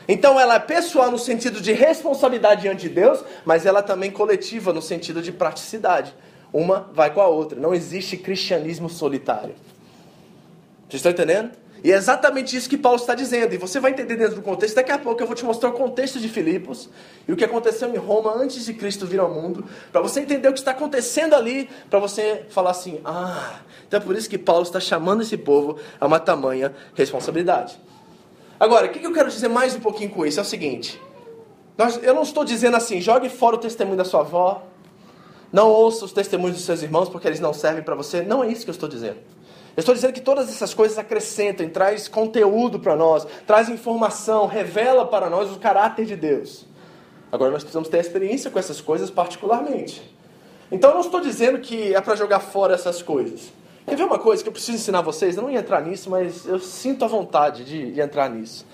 [0.09, 4.11] Então ela é pessoal no sentido de responsabilidade diante de Deus, mas ela é também
[4.11, 6.15] coletiva no sentido de praticidade.
[6.53, 7.59] Uma vai com a outra.
[7.59, 9.55] Não existe cristianismo solitário.
[10.89, 11.62] Vocês estão entendendo?
[11.85, 13.55] E é exatamente isso que Paulo está dizendo.
[13.55, 14.77] E você vai entender dentro do contexto.
[14.77, 16.88] Daqui a pouco eu vou te mostrar o contexto de Filipos
[17.27, 19.64] e o que aconteceu em Roma antes de Cristo vir ao mundo.
[19.90, 21.68] Para você entender o que está acontecendo ali.
[21.90, 25.77] Para você falar assim: ah, então é por isso que Paulo está chamando esse povo
[26.01, 27.81] a uma tamanha responsabilidade.
[28.61, 30.38] Agora, o que eu quero dizer mais um pouquinho com isso?
[30.38, 31.03] É o seguinte:
[32.01, 34.62] eu não estou dizendo assim, jogue fora o testemunho da sua avó,
[35.53, 38.23] Não ouça os testemunhos dos seus irmãos porque eles não servem para você.
[38.23, 39.18] Não é isso que eu estou dizendo.
[39.75, 45.07] Eu estou dizendo que todas essas coisas acrescentam, traz conteúdo para nós, traz informação, revela
[45.07, 46.67] para nós o caráter de Deus.
[47.31, 50.03] Agora nós precisamos ter experiência com essas coisas particularmente.
[50.71, 53.51] Então eu não estou dizendo que é para jogar fora essas coisas.
[53.87, 55.37] Quer ver uma coisa que eu preciso ensinar vocês?
[55.37, 58.67] Eu não ia entrar nisso, mas eu sinto a vontade de, de entrar nisso.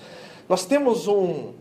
[0.49, 1.53] Nós temos um,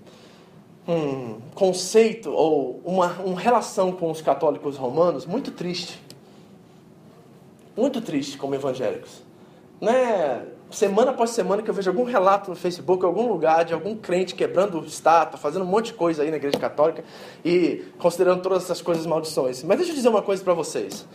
[0.86, 6.00] um conceito ou uma, uma relação com os católicos romanos muito triste.
[7.76, 9.27] Muito triste como evangélicos.
[9.80, 10.46] Né?
[10.70, 14.34] Semana após semana que eu vejo algum relato no Facebook, algum lugar de algum crente
[14.34, 17.02] quebrando estátua, fazendo um monte de coisa aí na igreja católica
[17.42, 19.62] e considerando todas essas coisas maldições.
[19.62, 21.06] Mas deixa eu dizer uma coisa para vocês.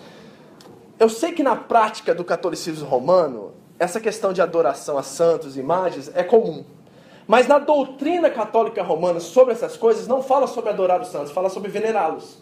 [0.99, 6.09] Eu sei que na prática do catolicismo romano, essa questão de adoração a santos, imagens,
[6.15, 6.63] é comum.
[7.27, 11.49] Mas na doutrina católica romana sobre essas coisas, não fala sobre adorar os santos, fala
[11.49, 12.41] sobre venerá-los.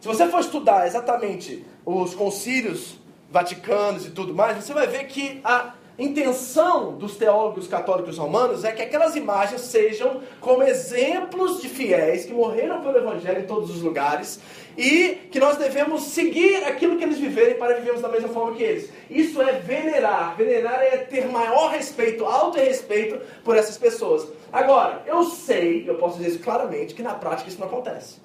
[0.00, 2.99] Se você for estudar exatamente os concílios
[3.30, 8.72] vaticanos e tudo mais, você vai ver que a intenção dos teólogos católicos romanos é
[8.72, 13.82] que aquelas imagens sejam como exemplos de fiéis que morreram pelo Evangelho em todos os
[13.82, 14.40] lugares
[14.78, 18.62] e que nós devemos seguir aquilo que eles viverem para vivermos da mesma forma que
[18.62, 18.90] eles.
[19.10, 20.36] Isso é venerar.
[20.36, 24.26] Venerar é ter maior respeito, alto respeito por essas pessoas.
[24.50, 28.20] Agora, eu sei, eu posso dizer isso claramente, que na prática isso não acontece.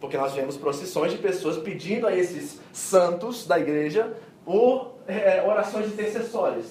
[0.00, 5.86] Porque nós vemos procissões de pessoas pedindo a esses santos da igreja por é, orações
[5.86, 6.66] intercessórias.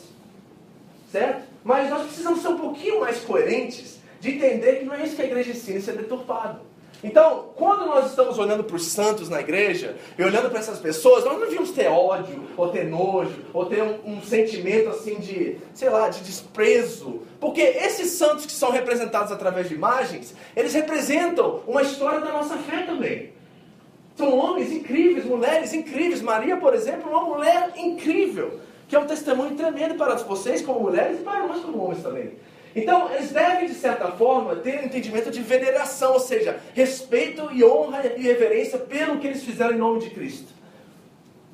[1.11, 1.43] Certo?
[1.63, 5.21] Mas nós precisamos ser um pouquinho mais coerentes de entender que não é isso que
[5.21, 6.69] a igreja ensina, isso é deturpado.
[7.01, 11.23] Então, quando nós estamos olhando para os santos na igreja e olhando para essas pessoas,
[11.23, 15.57] nós não devíamos ter ódio, ou ter nojo, ou ter um, um, sentimento assim de,
[15.73, 17.21] sei lá, de desprezo.
[17.39, 22.57] Porque esses santos que são representados através de imagens, eles representam uma história da nossa
[22.57, 23.31] fé também.
[24.19, 26.21] São homens incríveis, mulheres incríveis.
[26.21, 30.81] Maria, por exemplo, é uma mulher incrível, que é um testemunho tremendo para vocês como
[30.81, 32.33] mulheres e para nós como homens também.
[32.75, 37.63] Então, eles devem, de certa forma, ter um entendimento de veneração, ou seja, respeito e
[37.63, 40.51] honra e reverência pelo que eles fizeram em nome de Cristo.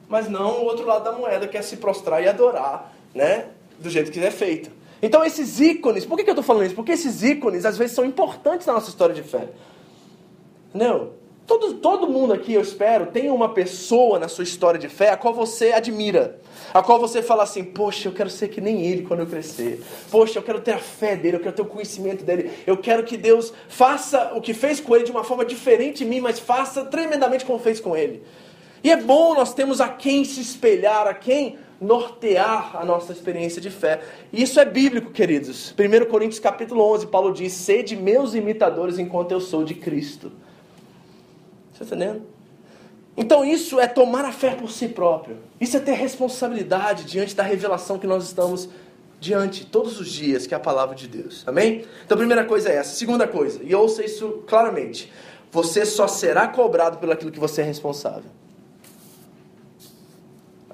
[0.09, 3.45] Mas não o outro lado da moeda, que é se prostrar e adorar, né?
[3.77, 4.71] Do jeito que é feito.
[5.03, 6.73] Então, esses ícones, por que, que eu estou falando isso?
[6.73, 9.49] Porque esses ícones, às vezes, são importantes na nossa história de fé.
[10.73, 11.24] Não?
[11.47, 15.17] Todo, todo mundo aqui, eu espero, tem uma pessoa na sua história de fé a
[15.17, 16.39] qual você admira.
[16.73, 19.83] A qual você fala assim, poxa, eu quero ser que nem ele quando eu crescer.
[20.09, 22.51] Poxa, eu quero ter a fé dele, eu quero ter o conhecimento dele.
[22.65, 26.07] Eu quero que Deus faça o que fez com ele de uma forma diferente em
[26.07, 28.23] mim, mas faça tremendamente como fez com ele.
[28.83, 33.61] E é bom nós temos a quem se espelhar, a quem nortear a nossa experiência
[33.61, 34.01] de fé.
[34.33, 35.73] E isso é bíblico, queridos.
[35.77, 40.31] 1 Coríntios capítulo 11, Paulo diz: "Sede meus imitadores enquanto eu sou de Cristo".
[41.75, 42.23] Você está entendendo?
[43.17, 45.37] Então isso é tomar a fé por si próprio.
[45.59, 48.69] Isso é ter responsabilidade diante da revelação que nós estamos
[49.19, 51.43] diante todos os dias, que é a palavra de Deus.
[51.45, 51.85] Amém?
[52.05, 52.95] Então a primeira coisa é essa.
[52.95, 55.11] Segunda coisa, e ouça isso claramente.
[55.51, 58.29] Você só será cobrado pelo aquilo que você é responsável.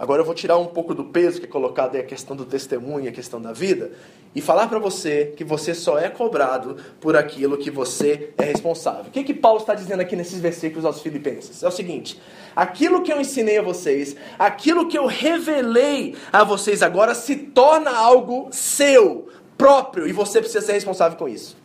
[0.01, 2.43] Agora eu vou tirar um pouco do peso que é colocado aí a questão do
[2.43, 3.91] testemunho, a questão da vida,
[4.33, 9.03] e falar para você que você só é cobrado por aquilo que você é responsável.
[9.03, 11.61] O que, que Paulo está dizendo aqui nesses versículos aos Filipenses?
[11.61, 12.19] É o seguinte:
[12.55, 17.91] aquilo que eu ensinei a vocês, aquilo que eu revelei a vocês agora se torna
[17.91, 21.55] algo seu, próprio, e você precisa ser responsável com isso.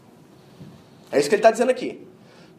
[1.11, 2.07] É isso que ele está dizendo aqui.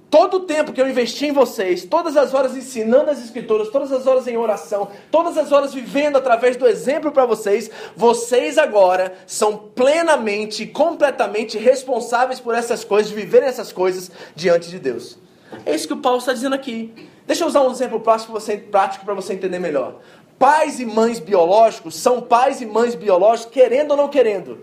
[0.10, 3.92] Todo o tempo que eu investi em vocês, todas as horas ensinando as escrituras, todas
[3.92, 9.14] as horas em oração, todas as horas vivendo através do exemplo para vocês, vocês agora
[9.26, 15.18] são plenamente, completamente responsáveis por essas coisas, viverem essas coisas diante de Deus.
[15.66, 16.94] É isso que o Paulo está dizendo aqui.
[17.26, 19.96] Deixa eu usar um exemplo prático para você entender melhor.
[20.40, 24.60] Pais e mães biológicos são pais e mães biológicos querendo ou não querendo.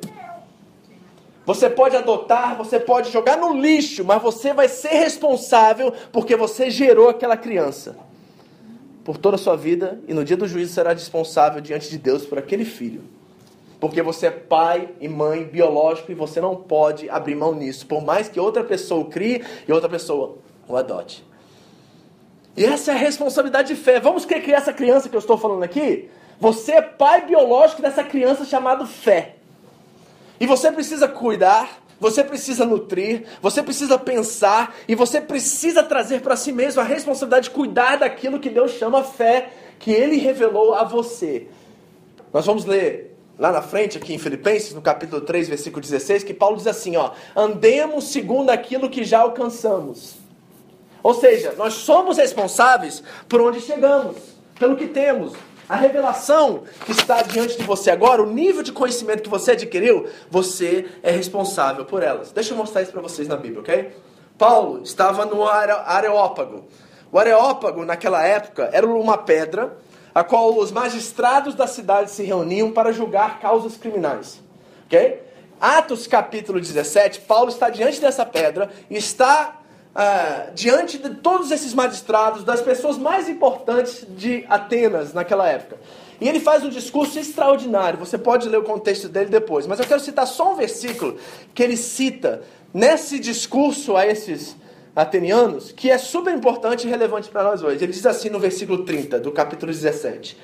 [1.47, 6.71] Você pode adotar, você pode jogar no lixo, mas você vai ser responsável porque você
[6.71, 7.97] gerou aquela criança.
[9.05, 12.25] Por toda a sua vida e no dia do juízo será responsável diante de Deus
[12.25, 13.03] por aquele filho.
[13.79, 18.03] Porque você é pai e mãe biológico e você não pode abrir mão nisso, por
[18.03, 21.23] mais que outra pessoa o crie e outra pessoa o adote.
[22.57, 24.01] E essa é a responsabilidade de fé.
[24.01, 26.09] Vamos que essa criança que eu estou falando aqui,
[26.41, 29.37] você é pai biológico dessa criança chamada fé.
[30.45, 36.37] E você precisa cuidar, você precisa nutrir, você precisa pensar e você precisa trazer para
[36.37, 40.85] si mesmo a responsabilidade de cuidar daquilo que Deus chama fé, que Ele revelou a
[40.85, 41.47] você.
[42.31, 46.35] Nós vamos ler lá na frente, aqui em Filipenses, no capítulo 3, versículo 16, que
[46.35, 50.17] Paulo diz assim: ó, andemos segundo aquilo que já alcançamos.
[51.03, 54.19] Ou seja, nós somos responsáveis por onde chegamos,
[54.59, 55.33] pelo que temos.
[55.69, 60.09] A revelação que está diante de você agora, o nível de conhecimento que você adquiriu,
[60.31, 62.33] você é responsável por elas.
[62.33, 63.97] Deixa eu mostrar isso para vocês na Bíblia, ok?
[64.37, 66.67] Paulo estava no Areópago.
[67.11, 69.77] O Areópago, naquela época, era uma pedra
[70.15, 74.43] a qual os magistrados da cidade se reuniam para julgar causas criminais.
[74.87, 75.23] Ok?
[75.61, 79.61] Atos capítulo 17, Paulo está diante dessa pedra e está
[79.95, 85.79] ah, diante de todos esses magistrados, das pessoas mais importantes de Atenas naquela época.
[86.21, 87.99] E ele faz um discurso extraordinário.
[87.99, 89.67] Você pode ler o contexto dele depois.
[89.67, 91.19] Mas eu quero citar só um versículo
[91.55, 94.57] que ele cita nesse discurso a esses
[94.97, 97.85] atenianos, que é super importante e relevante para nós hoje.
[97.85, 100.37] Ele diz assim no versículo 30 do capítulo 17: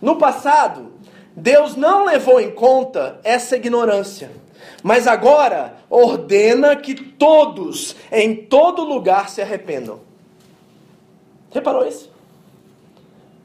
[0.00, 0.92] No passado,
[1.36, 4.30] Deus não levou em conta essa ignorância
[4.82, 10.00] mas agora ordena que todos, em todo lugar, se arrependam.
[11.50, 12.12] Reparou isso?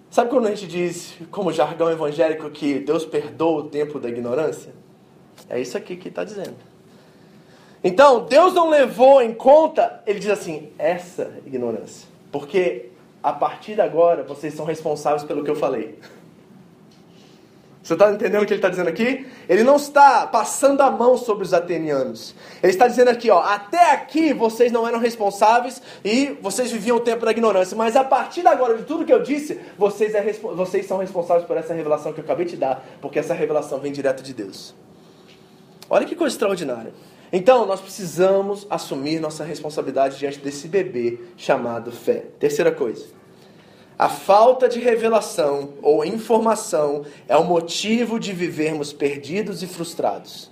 [0.10, 4.74] Sabe quando a gente diz, como jargão evangélico, que Deus perdoa o tempo da ignorância?
[5.48, 6.56] É isso aqui que está dizendo.
[7.84, 12.08] Então, Deus não levou em conta, ele diz assim, essa ignorância.
[12.32, 12.90] Porque
[13.22, 15.98] a partir de agora vocês são responsáveis pelo que eu falei.
[17.90, 19.26] Você está entendendo o que ele está dizendo aqui?
[19.50, 22.36] Ele não está passando a mão sobre os atenianos.
[22.62, 27.00] Ele está dizendo aqui, ó, até aqui vocês não eram responsáveis e vocês viviam o
[27.00, 30.22] tempo da ignorância, mas a partir de agora, de tudo que eu disse, vocês, é,
[30.54, 33.92] vocês são responsáveis por essa revelação que eu acabei de dar, porque essa revelação vem
[33.92, 34.76] direto de Deus.
[35.90, 36.94] Olha que coisa extraordinária.
[37.34, 42.26] Então, nós precisamos assumir nossa responsabilidade diante desse bebê chamado fé.
[42.38, 43.19] Terceira coisa.
[44.00, 50.50] A falta de revelação ou informação é o motivo de vivermos perdidos e frustrados.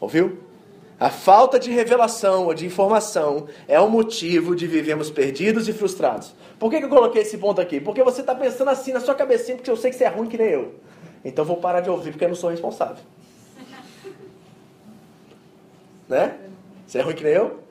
[0.00, 0.40] Ouviu?
[0.98, 6.34] A falta de revelação ou de informação é o motivo de vivermos perdidos e frustrados.
[6.58, 7.78] Por que, que eu coloquei esse ponto aqui?
[7.78, 10.26] Porque você está pensando assim na sua cabecinha, porque eu sei que você é ruim
[10.26, 10.74] que nem eu.
[11.24, 13.04] Então vou parar de ouvir porque eu não sou responsável.
[16.08, 16.36] Né?
[16.84, 17.65] Você é ruim que nem eu?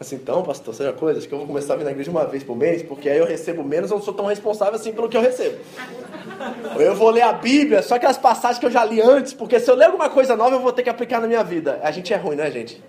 [0.00, 2.24] Assim, então, pastor, seja coisa, acho que eu vou começar a vir na igreja uma
[2.24, 5.08] vez por mês, porque aí eu recebo menos, eu não sou tão responsável assim pelo
[5.08, 5.58] que eu recebo.
[6.78, 9.68] Eu vou ler a Bíblia, só aquelas passagens que eu já li antes, porque se
[9.68, 11.80] eu ler alguma coisa nova, eu vou ter que aplicar na minha vida.
[11.82, 12.80] A gente é ruim, né, gente?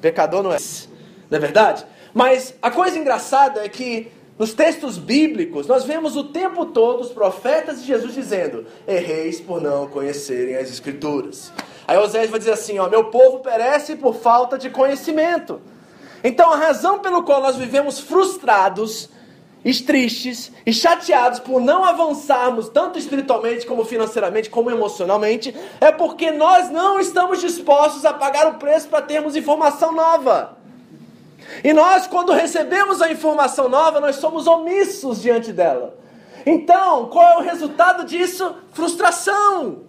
[0.00, 0.56] Pecador não é.
[1.30, 1.86] Não é verdade?
[2.12, 7.10] Mas a coisa engraçada é que nos textos bíblicos, nós vemos o tempo todo os
[7.10, 11.52] profetas de Jesus dizendo: Erreis por não conhecerem as Escrituras.
[11.86, 15.60] Aí Oséias vai dizer assim: ó, Meu povo perece por falta de conhecimento.
[16.24, 19.10] Então, a razão pelo qual nós vivemos frustrados,
[19.64, 26.30] e tristes e chateados por não avançarmos tanto espiritualmente como financeiramente como emocionalmente é porque
[26.30, 30.58] nós não estamos dispostos a pagar o preço para termos informação nova.
[31.62, 35.96] E nós, quando recebemos a informação nova, nós somos omissos diante dela.
[36.44, 38.54] Então, qual é o resultado disso?
[38.72, 39.84] Frustração.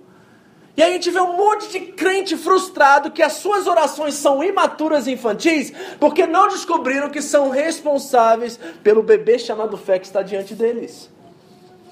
[0.77, 5.07] E a gente vê um monte de crente frustrado que as suas orações são imaturas
[5.07, 10.53] e infantis porque não descobriram que são responsáveis pelo bebê chamado fé que está diante
[10.53, 11.09] deles.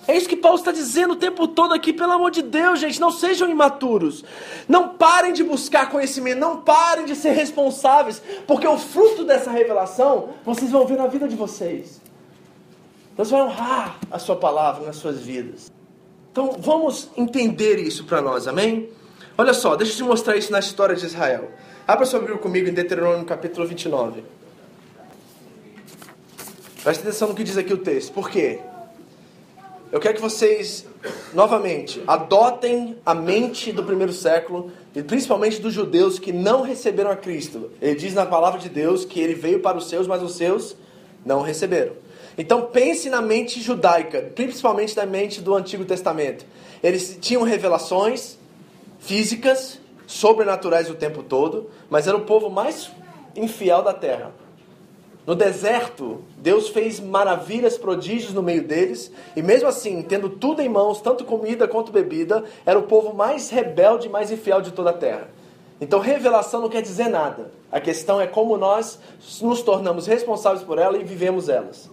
[0.06, 3.00] É isso que Paulo está dizendo o tempo todo aqui, pelo amor de Deus, gente,
[3.00, 4.24] não sejam imaturos.
[4.68, 10.32] Não parem de buscar conhecimento, não parem de ser responsáveis, porque o fruto dessa revelação
[10.44, 12.02] vocês vão ver na vida de vocês.
[13.16, 15.73] Deus vai honrar a sua palavra nas suas vidas.
[16.34, 18.90] Então vamos entender isso para nós, amém?
[19.38, 21.52] Olha só, deixa eu te mostrar isso na história de Israel.
[21.88, 24.24] Abra sua Bíblia comigo em Deuteronômio capítulo 29.
[26.82, 28.12] Preste atenção no que diz aqui o texto.
[28.14, 28.60] Por quê?
[29.92, 30.88] Eu quero que vocês,
[31.36, 37.16] novamente, adotem a mente do primeiro século, e principalmente dos judeus que não receberam a
[37.16, 37.70] Cristo.
[37.80, 40.76] Ele diz na palavra de Deus que ele veio para os seus, mas os seus
[41.24, 41.94] não receberam.
[42.38, 46.46] Então pense na mente judaica, principalmente na mente do Antigo Testamento.
[46.82, 48.38] Eles tinham revelações
[49.00, 52.92] físicas, sobrenaturais o tempo todo, mas era o povo mais
[53.36, 54.32] infiel da terra.
[55.26, 60.68] No deserto, Deus fez maravilhas, prodígios no meio deles, e mesmo assim, tendo tudo em
[60.68, 64.90] mãos, tanto comida quanto bebida, era o povo mais rebelde e mais infiel de toda
[64.90, 65.30] a terra.
[65.80, 67.52] Então, revelação não quer dizer nada.
[67.72, 69.00] A questão é como nós
[69.42, 71.90] nos tornamos responsáveis por ela e vivemos elas.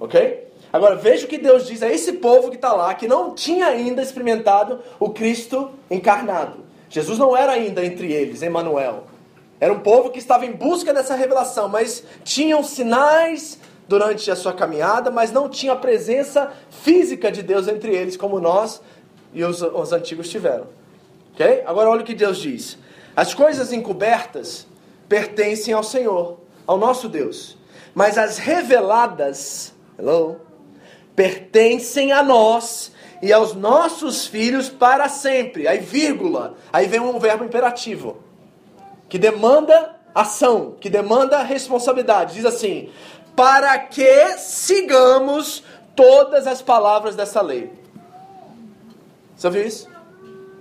[0.00, 0.48] Ok?
[0.72, 3.66] Agora veja o que Deus diz a esse povo que está lá, que não tinha
[3.66, 6.64] ainda experimentado o Cristo encarnado.
[6.88, 9.04] Jesus não era ainda entre eles, Emmanuel.
[9.60, 14.54] Era um povo que estava em busca dessa revelação, mas tinham sinais durante a sua
[14.54, 18.80] caminhada, mas não tinha a presença física de Deus entre eles, como nós
[19.34, 20.68] e os, os antigos tiveram.
[21.34, 21.62] Ok?
[21.66, 22.78] Agora olha o que Deus diz.
[23.14, 24.66] As coisas encobertas
[25.08, 27.58] pertencem ao Senhor, ao nosso Deus
[27.94, 30.40] mas as reveladas, hello,
[31.14, 32.92] pertencem a nós
[33.22, 35.68] e aos nossos filhos para sempre.
[35.68, 38.30] Aí, vírgula, aí vem um verbo imperativo
[39.10, 42.34] que demanda ação, que demanda responsabilidade.
[42.34, 42.90] Diz assim:
[43.36, 45.62] para que sigamos
[45.94, 47.70] todas as palavras dessa lei.
[49.36, 49.89] Você ouviu isso?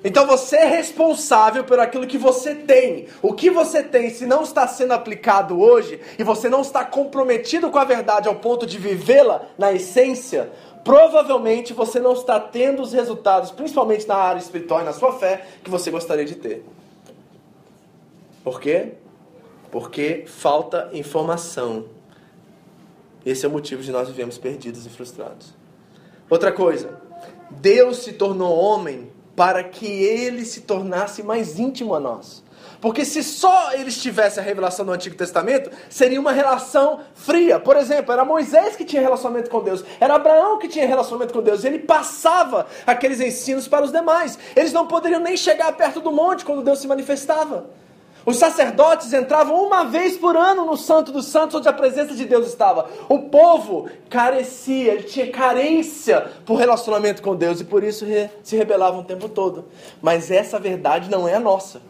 [0.04, 3.08] Então você é responsável por aquilo que você tem.
[3.22, 7.70] O que você tem, se não está sendo aplicado hoje, e você não está comprometido
[7.70, 10.52] com a verdade ao ponto de vivê-la na essência,
[10.86, 15.46] provavelmente você não está tendo os resultados, principalmente na área espiritual e na sua fé,
[15.64, 16.64] que você gostaria de ter.
[18.42, 18.94] Por quê?
[19.70, 21.86] Porque falta informação.
[23.26, 25.54] Esse é o motivo de nós vivemos perdidos e frustrados.
[26.30, 27.02] Outra coisa,
[27.52, 32.44] Deus se tornou homem para que ele se tornasse mais íntimo a nós.
[32.82, 37.58] Porque se só eles tivessem a revelação do Antigo Testamento, seria uma relação fria.
[37.58, 41.42] Por exemplo, era Moisés que tinha relacionamento com Deus, era Abraão que tinha relacionamento com
[41.42, 41.64] Deus.
[41.64, 44.38] Ele passava aqueles ensinos para os demais.
[44.58, 47.70] Eles não poderiam nem chegar perto do monte quando Deus se manifestava.
[48.30, 52.26] Os sacerdotes entravam uma vez por ano no Santo dos Santos, onde a presença de
[52.26, 52.88] Deus estava.
[53.10, 58.06] O povo carecia, ele tinha carência por relacionamento com Deus e por isso
[58.44, 59.66] se rebelavam o tempo todo.
[60.00, 61.82] Mas essa verdade não é a nossa.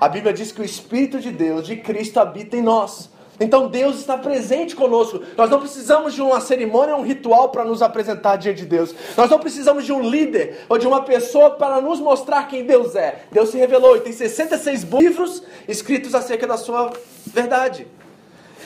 [0.00, 3.08] A Bíblia diz que o Espírito de Deus, de Cristo, habita em nós.
[3.38, 5.20] Então Deus está presente conosco.
[5.36, 8.94] Nós não precisamos de uma cerimônia, um ritual para nos apresentar diante de Deus.
[9.16, 12.94] Nós não precisamos de um líder ou de uma pessoa para nos mostrar quem Deus
[12.94, 13.24] é.
[13.30, 16.90] Deus se revelou e tem 66 livros escritos acerca da sua
[17.26, 17.86] verdade.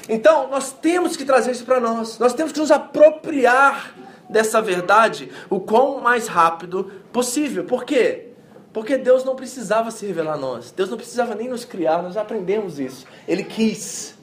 [0.08, 2.18] Então nós temos que trazer isso para nós.
[2.18, 3.94] Nós temos que nos apropriar
[4.28, 7.64] dessa verdade o quão mais rápido possível.
[7.64, 8.28] Por quê?
[8.72, 10.70] Porque Deus não precisava se revelar a nós.
[10.70, 13.04] Deus não precisava nem nos criar, nós aprendemos isso.
[13.26, 14.19] Ele quis.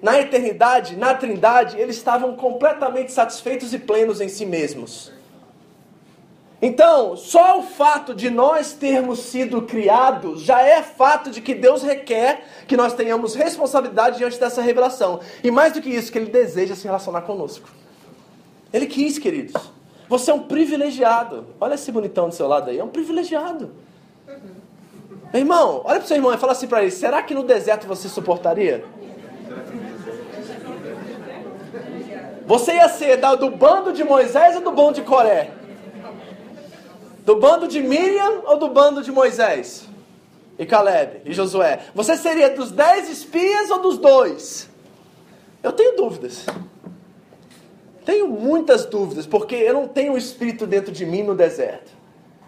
[0.00, 5.12] Na eternidade, na Trindade, eles estavam completamente satisfeitos e plenos em si mesmos.
[6.62, 11.82] Então, só o fato de nós termos sido criados já é fato de que Deus
[11.82, 15.20] requer que nós tenhamos responsabilidade diante dessa revelação.
[15.42, 17.68] E mais do que isso, que Ele deseja se relacionar conosco.
[18.72, 19.60] Ele quis, queridos.
[20.08, 21.46] Você é um privilegiado.
[21.60, 23.72] Olha esse bonitão do seu lado aí, é um privilegiado.
[24.26, 27.42] Meu irmão, olha para o seu irmão e fala assim para ele: será que no
[27.42, 28.84] deserto você suportaria?
[32.46, 35.50] Você ia ser do bando de Moisés ou do bando de Coré?
[37.24, 39.88] Do bando de Miriam ou do bando de Moisés?
[40.58, 41.80] E Caleb e Josué?
[41.94, 44.68] Você seria dos dez espias ou dos dois?
[45.62, 46.44] Eu tenho dúvidas.
[48.04, 51.90] Tenho muitas dúvidas, porque eu não tenho o Espírito dentro de mim no deserto.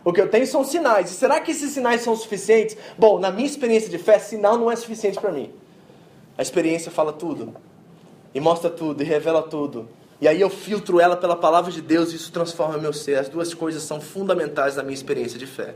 [0.04, 1.10] O que eu tenho são sinais.
[1.10, 2.76] E será que esses sinais são suficientes?
[2.98, 5.50] Bom, na minha experiência de fé, sinal não é suficiente para mim.
[6.36, 7.54] A experiência fala tudo
[8.34, 9.88] e mostra tudo, e revela tudo.
[10.20, 13.18] E aí eu filtro ela pela palavra de Deus e isso transforma meu ser.
[13.18, 15.74] As duas coisas são fundamentais na minha experiência de fé.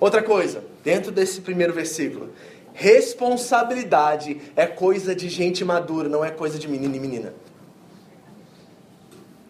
[0.00, 2.30] Outra coisa, dentro desse primeiro versículo,
[2.72, 7.34] responsabilidade é coisa de gente madura, não é coisa de menino e menina.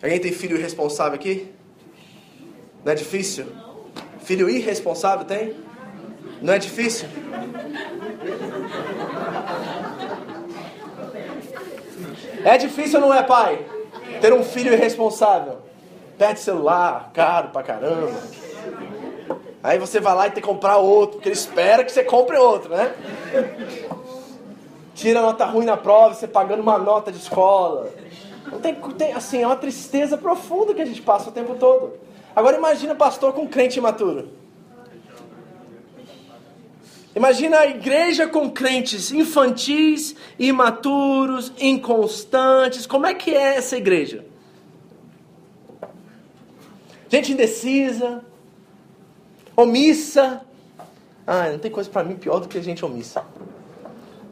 [0.02, 1.50] Alguém tem filho irresponsável aqui?
[2.84, 3.46] Não é difícil?
[4.22, 5.56] Filho irresponsável tem?
[6.42, 7.08] Não é difícil?
[12.44, 13.64] É difícil não é, pai?
[14.20, 15.58] Ter um filho irresponsável.
[16.18, 18.12] Pede celular, caro pra caramba.
[19.62, 22.36] Aí você vai lá e tem que comprar outro, porque ele espera que você compre
[22.36, 22.94] outro, né?
[24.94, 27.90] Tira nota ruim na prova, você pagando uma nota de escola.
[28.52, 31.94] Não tem, tem, assim, é uma tristeza profunda que a gente passa o tempo todo.
[32.36, 34.28] Agora imagina pastor com crente imaturo.
[37.14, 42.86] Imagina a igreja com crentes infantis, imaturos, inconstantes.
[42.86, 44.24] Como é que é essa igreja?
[47.08, 48.24] Gente indecisa,
[49.56, 50.40] omissa.
[51.24, 53.24] Ah, não tem coisa para mim pior do que gente omissa.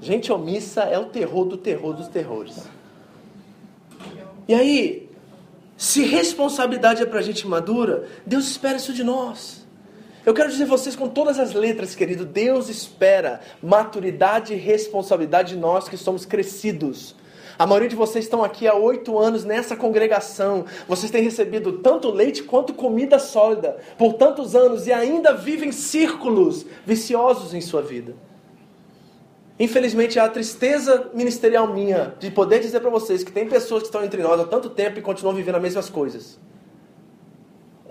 [0.01, 2.57] Gente omissa é o terror do terror dos terrores.
[4.49, 5.09] E aí,
[5.76, 9.61] se responsabilidade é para gente madura, Deus espera isso de nós.
[10.24, 15.54] Eu quero dizer a vocês com todas as letras, querido, Deus espera maturidade e responsabilidade
[15.54, 17.16] de nós que somos crescidos.
[17.58, 20.64] A maioria de vocês estão aqui há oito anos nessa congregação.
[20.86, 26.64] Vocês têm recebido tanto leite quanto comida sólida por tantos anos e ainda vivem círculos
[26.86, 28.14] viciosos em sua vida.
[29.58, 34.04] Infelizmente, a tristeza ministerial minha de poder dizer para vocês que tem pessoas que estão
[34.04, 36.38] entre nós há tanto tempo e continuam vivendo as mesmas coisas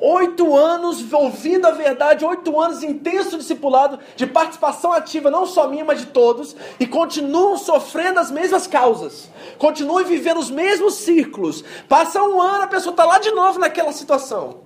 [0.03, 5.85] Oito anos ouvindo a verdade, oito anos intenso discipulado, de participação ativa, não só minha,
[5.85, 9.29] mas de todos, e continuam sofrendo as mesmas causas,
[9.59, 11.63] continuam vivendo os mesmos círculos.
[11.87, 14.61] Passa um ano, a pessoa está lá de novo naquela situação.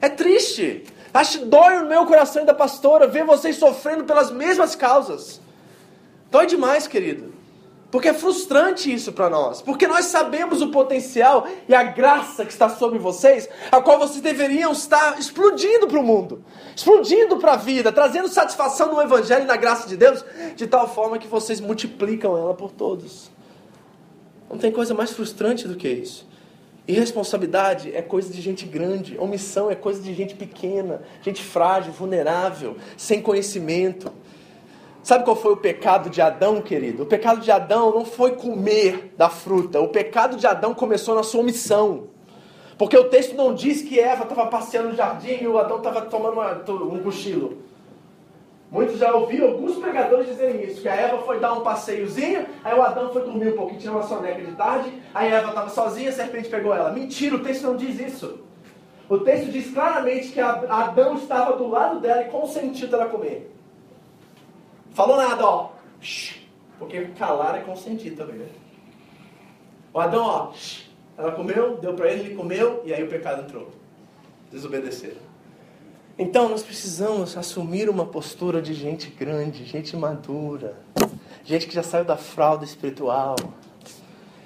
[0.00, 0.84] É triste.
[1.12, 5.40] Acho dói no meu coração da pastora ver vocês sofrendo pelas mesmas causas.
[6.30, 7.31] Dói demais, querido.
[7.92, 9.60] Porque é frustrante isso para nós.
[9.60, 14.22] Porque nós sabemos o potencial e a graça que está sobre vocês, a qual vocês
[14.22, 16.42] deveriam estar explodindo para o mundo,
[16.74, 20.24] explodindo para a vida, trazendo satisfação no Evangelho e na graça de Deus,
[20.56, 23.30] de tal forma que vocês multiplicam ela por todos.
[24.48, 26.26] Não tem coisa mais frustrante do que isso.
[26.88, 32.74] Irresponsabilidade é coisa de gente grande, omissão é coisa de gente pequena, gente frágil, vulnerável,
[32.96, 34.10] sem conhecimento.
[35.02, 37.02] Sabe qual foi o pecado de Adão, querido?
[37.02, 39.80] O pecado de Adão não foi comer da fruta.
[39.80, 42.04] O pecado de Adão começou na sua omissão.
[42.78, 46.02] Porque o texto não diz que Eva estava passeando no jardim e o Adão estava
[46.02, 46.52] tomando uma,
[46.84, 47.58] um cochilo.
[48.70, 52.74] Muitos já ouviram alguns pregadores dizerem isso, que a Eva foi dar um passeiozinho, aí
[52.74, 55.68] o Adão foi dormir um pouquinho, tirou uma soneca de tarde, aí a Eva estava
[55.68, 56.90] sozinha, a serpente pegou ela.
[56.90, 58.38] Mentira, o texto não diz isso.
[59.10, 63.52] O texto diz claramente que Adão estava do lado dela e consentiu dela comer.
[64.94, 65.70] Falou nada, ó.
[66.78, 68.48] Porque calar é consentir também, né?
[69.92, 70.52] O Adão, ó.
[71.16, 73.70] Ela comeu, deu para ele, ele comeu, e aí o pecado entrou.
[74.50, 75.32] Desobedeceram.
[76.18, 80.76] Então nós precisamos assumir uma postura de gente grande, gente madura,
[81.42, 83.34] gente que já saiu da fralda espiritual,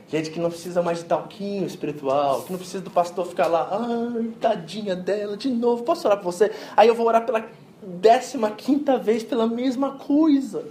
[0.08, 3.68] gente que não precisa mais de talquinho espiritual, que não precisa do pastor ficar lá,
[3.72, 6.52] ai, tadinha dela, de novo, posso orar por você?
[6.76, 7.44] Aí eu vou orar pela
[7.86, 10.64] décima quinta vez pela mesma coisa.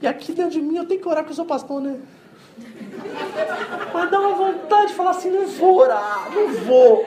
[0.00, 2.00] E aqui dentro de mim eu tenho que orar que eu sou pastor, né?
[3.94, 7.04] Mas dá uma vontade de falar assim, não vou orar, não vou.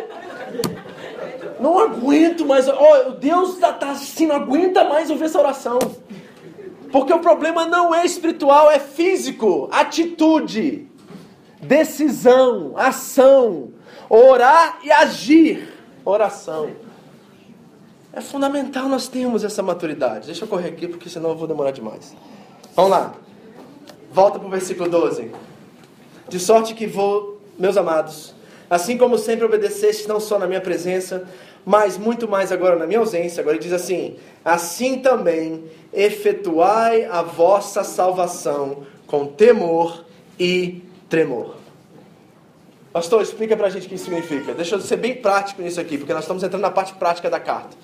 [1.60, 2.68] Não aguento mais.
[2.68, 5.78] Oh, Deus está tá assim, não aguenta mais ouvir essa oração.
[6.92, 9.68] Porque o problema não é espiritual, é físico.
[9.72, 10.88] Atitude,
[11.62, 13.74] decisão, ação.
[14.10, 15.74] Orar e agir.
[16.06, 16.85] Oração.
[18.16, 20.28] É fundamental nós termos essa maturidade.
[20.28, 22.16] Deixa eu correr aqui, porque senão eu vou demorar demais.
[22.74, 23.14] Vamos lá.
[24.10, 25.32] Volta para o versículo 12.
[26.30, 28.34] De sorte que vou, meus amados,
[28.70, 31.28] assim como sempre obedeceste, não só na minha presença,
[31.66, 33.42] mas muito mais agora na minha ausência.
[33.42, 40.06] Agora ele diz assim: assim também efetuai a vossa salvação com temor
[40.40, 41.56] e tremor.
[42.94, 44.54] Pastor, explica para a gente o que isso significa.
[44.54, 47.42] Deixa eu ser bem prático nisso aqui, porque nós estamos entrando na parte prática da
[47.42, 47.76] carta.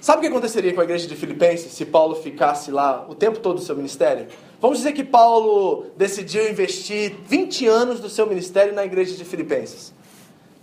[0.00, 3.40] Sabe o que aconteceria com a igreja de Filipenses se Paulo ficasse lá o tempo
[3.40, 4.26] todo do seu ministério?
[4.60, 9.92] Vamos dizer que Paulo decidiu investir 20 anos do seu ministério na igreja de Filipenses,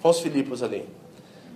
[0.02, 0.88] com os Filipos ali.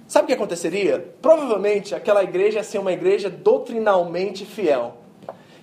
[0.08, 1.14] Sabe o que aconteceria?
[1.22, 4.98] Provavelmente aquela igreja ia ser uma igreja doutrinalmente fiel.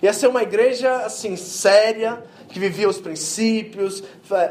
[0.01, 4.03] Ia ser uma igreja assim séria, que vivia os princípios,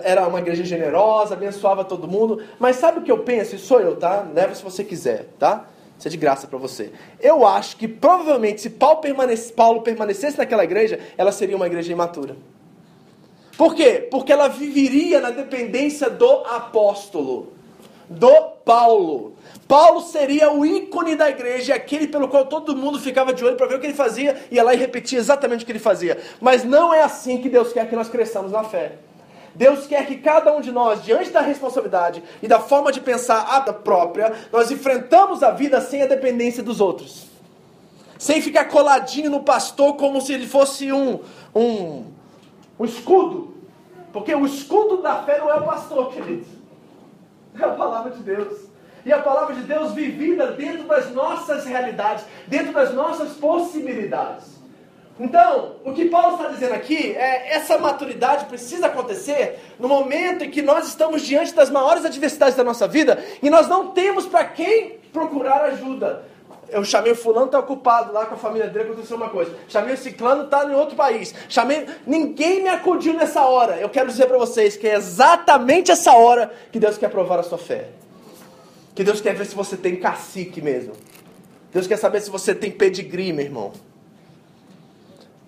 [0.02, 2.42] era uma igreja generosa, abençoava todo mundo.
[2.58, 3.54] Mas sabe o que eu penso?
[3.54, 4.26] Isso sou eu, tá?
[4.34, 5.68] Leve se você quiser, tá?
[5.98, 6.92] Isso é de graça para você.
[7.20, 11.92] Eu acho que provavelmente se Paulo, permanece, Paulo permanecesse naquela igreja, ela seria uma igreja
[11.92, 12.36] imatura.
[13.56, 14.08] Por quê?
[14.10, 17.52] Porque ela viveria na dependência do apóstolo,
[18.08, 18.34] do
[18.64, 19.34] Paulo.
[19.68, 23.66] Paulo seria o ícone da igreja, aquele pelo qual todo mundo ficava de olho para
[23.66, 26.18] ver o que ele fazia, ia lá e repetia exatamente o que ele fazia.
[26.40, 28.92] Mas não é assim que Deus quer que nós cresçamos na fé.
[29.54, 33.40] Deus quer que cada um de nós, diante da responsabilidade e da forma de pensar
[33.40, 37.26] a própria, nós enfrentamos a vida sem a dependência dos outros.
[38.18, 41.20] Sem ficar coladinho no pastor como se ele fosse um,
[41.54, 42.04] um,
[42.78, 43.54] um escudo.
[44.12, 46.48] Porque o escudo da fé não é o pastor, queridos.
[47.58, 48.68] É a palavra de Deus.
[49.04, 54.53] E a palavra de Deus vivida dentro das nossas realidades, dentro das nossas possibilidades.
[55.18, 60.50] Então, o que Paulo está dizendo aqui é essa maturidade precisa acontecer no momento em
[60.50, 64.44] que nós estamos diante das maiores adversidades da nossa vida e nós não temos para
[64.44, 66.24] quem procurar ajuda.
[66.68, 69.54] Eu chamei o fulano, está ocupado lá com a família dele, aconteceu uma coisa.
[69.68, 71.32] Chamei o ciclano, está em outro país.
[71.48, 73.76] Chamei, ninguém me acudiu nessa hora.
[73.76, 77.44] Eu quero dizer para vocês que é exatamente essa hora que Deus quer provar a
[77.44, 77.90] sua fé.
[78.92, 80.94] Que Deus quer ver se você tem cacique mesmo.
[81.72, 83.72] Deus quer saber se você tem pedigree, meu irmão.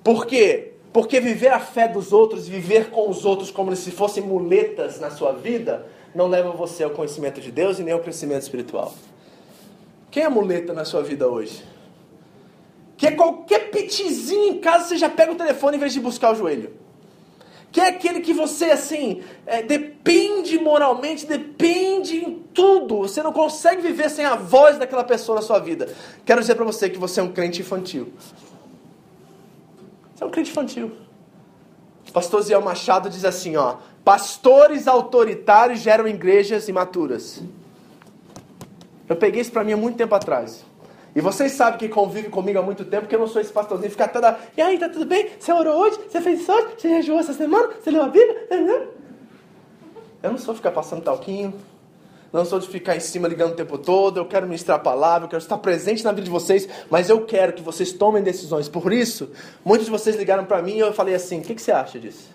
[0.07, 0.75] Por quê?
[0.93, 5.11] Porque viver a fé dos outros viver com os outros como se fossem muletas na
[5.11, 5.85] sua vida
[6.15, 8.95] não leva você ao conhecimento de Deus e nem ao crescimento espiritual.
[10.09, 11.61] Quem é muleta na sua vida hoje?
[12.97, 16.37] Que qualquer pitizinho em casa você já pega o telefone em vez de buscar o
[16.37, 16.71] joelho.
[17.73, 22.99] que é aquele que você, assim, é, depende moralmente, depende em tudo.
[22.99, 25.93] Você não consegue viver sem a voz daquela pessoa na sua vida.
[26.25, 28.13] Quero dizer para você que você é um crente infantil.
[30.17, 30.93] Você é um crente infantil.
[32.11, 33.77] Pastor Ziel Machado diz assim, ó.
[34.03, 37.43] Pastores autoritários geram igrejas imaturas.
[39.07, 40.65] Eu peguei isso para mim há muito tempo atrás.
[41.15, 43.91] E vocês sabem que convivem comigo há muito tempo, que eu não sou esse pastorzinho
[43.91, 44.39] ficar toda.
[44.57, 45.33] E aí, tá tudo bem?
[45.39, 45.99] Você orou hoje?
[46.09, 46.69] Você fez isso hoje?
[46.79, 47.75] Você jejuou essa semana?
[47.79, 48.49] Você leu a Bíblia?
[50.23, 51.53] Eu não sou ficar passando talquinho.
[52.33, 54.19] Não sou de ficar em cima ligando o tempo todo.
[54.19, 57.25] Eu quero ministrar a palavra, eu quero estar presente na vida de vocês, mas eu
[57.25, 58.69] quero que vocês tomem decisões.
[58.69, 59.31] Por isso,
[59.65, 61.99] muitos de vocês ligaram para mim e eu falei assim: o que, que você acha
[61.99, 62.31] disso?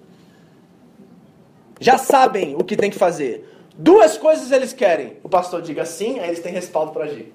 [1.81, 3.56] Já sabem o que tem que fazer.
[3.77, 5.19] Duas coisas eles querem.
[5.23, 7.33] O pastor diga sim, aí eles têm respaldo para agir.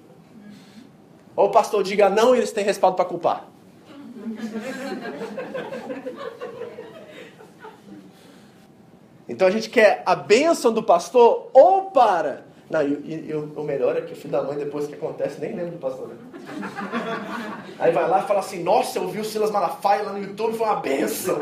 [1.35, 3.47] Ou o pastor diga não e eles têm respaldo para culpar.
[9.29, 13.63] Então a gente quer a bênção do pastor ou para não, e, e, e, o
[13.63, 16.07] melhor é que o filho da mãe, depois que acontece, nem lembra do pastor.
[16.07, 16.15] Né?
[17.79, 20.57] Aí vai lá e fala assim, nossa, eu vi o Silas Malafaia lá no YouTube,
[20.57, 21.39] foi uma benção.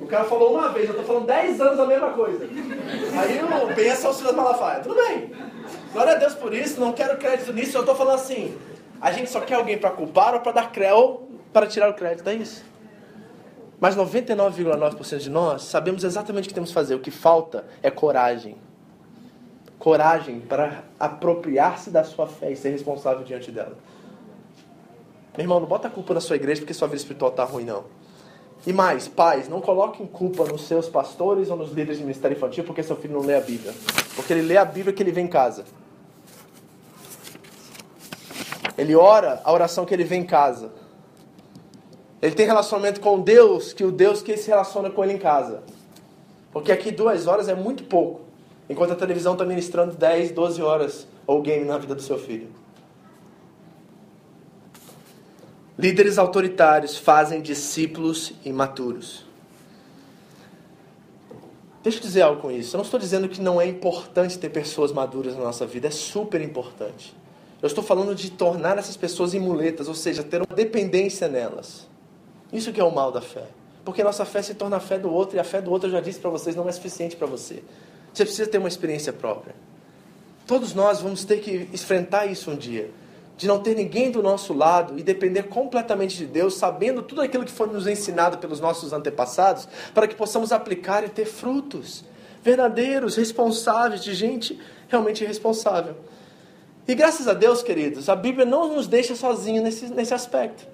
[0.00, 2.44] O cara falou uma vez, eu tô falando 10 anos a mesma coisa.
[2.44, 4.80] Aí o benção é o Silas Malafaia.
[4.80, 5.32] Tudo bem.
[5.92, 8.56] Glória a Deus por isso, não quero crédito nisso, eu tô falando assim,
[9.00, 12.28] a gente só quer alguém para culpar ou para dar crédito, para tirar o crédito,
[12.28, 12.64] é isso.
[13.80, 16.94] Mas 99,9% de nós sabemos exatamente o que temos que fazer.
[16.94, 18.56] O que falta é coragem
[19.84, 23.76] coragem para apropriar-se da sua fé e ser responsável diante dela.
[25.36, 27.84] Meu irmão, não bota culpa na sua igreja porque sua vida espiritual está ruim, não.
[28.66, 32.64] E mais, pais, não coloquem culpa nos seus pastores ou nos líderes de ministério infantil
[32.64, 33.74] porque seu filho não lê a Bíblia.
[34.14, 35.64] Porque ele lê a Bíblia que ele vem em casa.
[38.78, 40.72] Ele ora a oração que ele vem em casa.
[42.22, 45.62] Ele tem relacionamento com Deus, que o Deus que se relaciona com ele em casa.
[46.52, 48.22] Porque aqui duas horas é muito pouco
[48.68, 52.48] enquanto a televisão está ministrando 10, 12 horas ou game na vida do seu filho.
[55.78, 59.24] Líderes autoritários fazem discípulos imaturos.
[61.82, 62.74] Deixa eu dizer algo com isso.
[62.74, 65.90] Eu não estou dizendo que não é importante ter pessoas maduras na nossa vida, é
[65.90, 67.14] super importante.
[67.60, 71.88] Eu estou falando de tornar essas pessoas imuletas, ou seja, ter uma dependência nelas.
[72.52, 73.46] Isso que é o mal da fé.
[73.84, 75.92] Porque nossa fé se torna a fé do outro, e a fé do outro, eu
[75.92, 77.62] já disse para vocês, não é suficiente para você.
[78.12, 79.54] Você precisa ter uma experiência própria.
[80.46, 82.90] Todos nós vamos ter que enfrentar isso um dia.
[83.36, 87.44] De não ter ninguém do nosso lado e depender completamente de Deus, sabendo tudo aquilo
[87.44, 92.04] que foi nos ensinado pelos nossos antepassados, para que possamos aplicar e ter frutos
[92.42, 95.96] verdadeiros, responsáveis, de gente realmente responsável.
[96.86, 100.66] E graças a Deus, queridos, a Bíblia não nos deixa sozinhos nesse, nesse aspecto.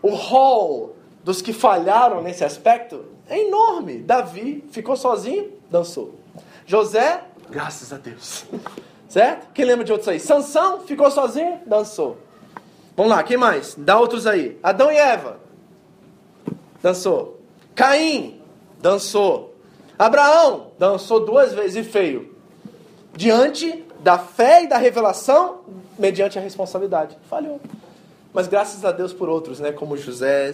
[0.00, 3.98] O hall dos que falharam nesse aspecto é enorme.
[3.98, 6.14] Davi ficou sozinho, dançou.
[6.64, 8.44] José, graças a Deus.
[9.14, 9.52] Certo?
[9.54, 10.18] Quem lembra de outros aí?
[10.18, 12.18] Sansão ficou sozinho, dançou.
[12.96, 13.76] Vamos lá, quem mais?
[13.78, 14.58] Dá outros aí.
[14.60, 15.38] Adão e Eva.
[16.82, 17.40] Dançou.
[17.76, 18.40] Caim,
[18.80, 19.54] dançou.
[19.96, 22.34] Abraão, dançou duas vezes e feio.
[23.12, 25.60] Diante da fé e da revelação,
[25.96, 27.16] mediante a responsabilidade.
[27.30, 27.60] Falhou.
[28.32, 29.70] Mas graças a Deus por outros, né?
[29.70, 30.50] Como José,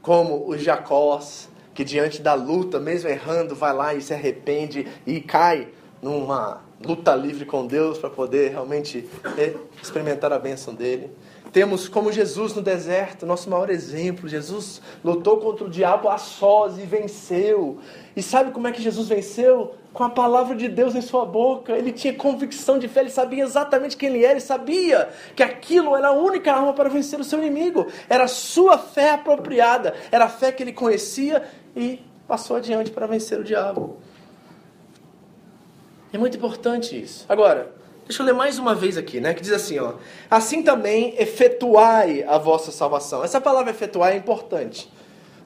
[0.00, 5.20] como os Jacós, que diante da luta, mesmo errando, vai lá e se arrepende e
[5.20, 5.68] cai
[6.00, 9.08] numa luta livre com Deus para poder realmente
[9.38, 11.10] é, experimentar a bênção dele.
[11.52, 14.26] Temos como Jesus no deserto, nosso maior exemplo.
[14.26, 17.78] Jesus lutou contra o diabo a sós e venceu.
[18.16, 19.74] E sabe como é que Jesus venceu?
[19.92, 21.76] Com a palavra de Deus em sua boca.
[21.76, 25.94] Ele tinha convicção de fé, ele sabia exatamente quem ele era, ele sabia que aquilo
[25.94, 27.86] era a única arma para vencer o seu inimigo.
[28.08, 31.42] Era a sua fé apropriada, era a fé que ele conhecia
[31.76, 33.98] e passou adiante para vencer o diabo.
[36.12, 37.24] É muito importante isso.
[37.28, 37.72] Agora,
[38.06, 39.32] deixa eu ler mais uma vez aqui, né?
[39.32, 39.94] Que diz assim, ó.
[40.30, 43.24] Assim também efetuai a vossa salvação.
[43.24, 44.92] Essa palavra efetuai é importante.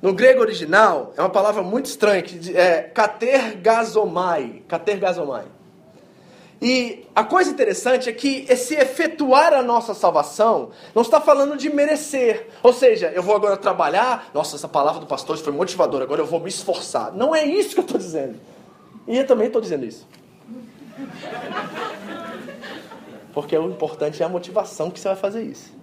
[0.02, 4.62] No grego original, é uma palavra muito estranha, que é katergazomai.
[4.68, 5.44] Katergazomai.
[6.60, 11.68] E a coisa interessante é que esse efetuar a nossa salvação não está falando de
[11.68, 12.48] merecer.
[12.62, 16.26] Ou seja, eu vou agora trabalhar, nossa, essa palavra do pastor foi motivadora, agora eu
[16.26, 17.12] vou me esforçar.
[17.12, 18.40] Não é isso que eu estou dizendo.
[19.06, 20.06] E eu também estou dizendo isso.
[23.32, 25.76] Porque o importante é a motivação que você vai fazer isso.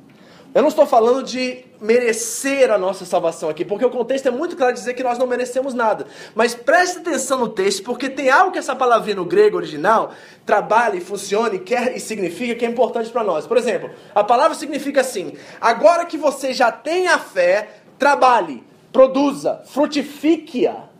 [0.53, 4.55] Eu não estou falando de merecer a nossa salvação aqui, porque o contexto é muito
[4.55, 6.05] claro dizer que nós não merecemos nada.
[6.36, 10.11] Mas preste atenção no texto, porque tem algo que essa palavrinha no grego original
[10.45, 13.47] trabalha e funciona e quer e significa que é importante para nós.
[13.47, 19.64] Por exemplo, a palavra significa assim: agora que você já tem a fé, trabalhe, produza,
[19.66, 20.93] frutifique-a.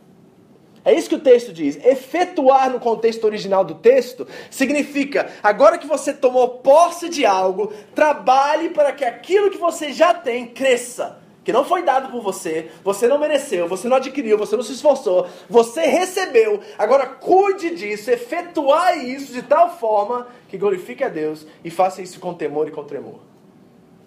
[0.84, 1.82] É isso que o texto diz.
[1.84, 8.68] Efetuar no contexto original do texto significa, agora que você tomou posse de algo, trabalhe
[8.68, 11.22] para que aquilo que você já tem cresça.
[11.42, 14.72] Que não foi dado por você, você não mereceu, você não adquiriu, você não se
[14.72, 16.60] esforçou, você recebeu.
[16.78, 22.18] Agora cuide disso, efetuar isso de tal forma que glorifique a Deus e faça isso
[22.18, 23.20] com temor e com tremor.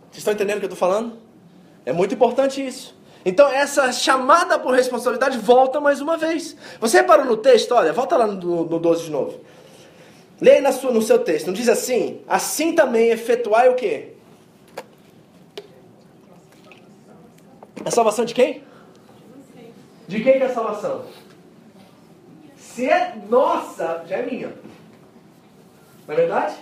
[0.10, 1.20] Vocês estão entendendo o que eu estou falando?
[1.86, 2.97] É muito importante isso.
[3.28, 6.56] Então essa chamada por responsabilidade volta mais uma vez.
[6.80, 7.74] Você reparou no texto?
[7.74, 9.42] Olha, volta lá no, no 12 de novo.
[10.40, 11.48] Leia na sua, no seu texto.
[11.48, 12.22] Não diz assim?
[12.26, 14.14] Assim também efetuai o quê?
[17.84, 18.64] A salvação de quem?
[20.08, 21.04] De quem que é a salvação?
[22.56, 24.54] Se é nossa, já é minha.
[26.08, 26.56] Não é verdade?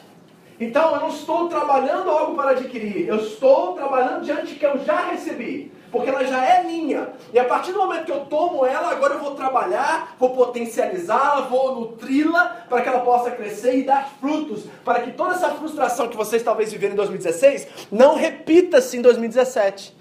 [0.60, 3.08] Então eu não estou trabalhando algo para adquirir.
[3.08, 7.10] Eu estou trabalhando diante que eu já recebi porque ela já é minha.
[7.34, 11.42] E a partir do momento que eu tomo ela, agora eu vou trabalhar, vou potencializá-la,
[11.42, 16.08] vou nutri-la para que ela possa crescer e dar frutos, para que toda essa frustração
[16.08, 19.96] que vocês talvez viveram em 2016 não repita-se em 2017.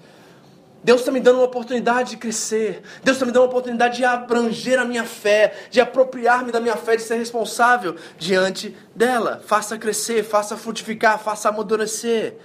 [0.85, 2.83] Deus está me dando uma oportunidade de crescer.
[3.03, 6.75] Deus está me dando uma oportunidade de abranger a minha fé, de apropriar-me da minha
[6.75, 9.41] fé, de ser responsável diante dela.
[9.47, 12.37] Faça crescer, faça frutificar, faça amadurecer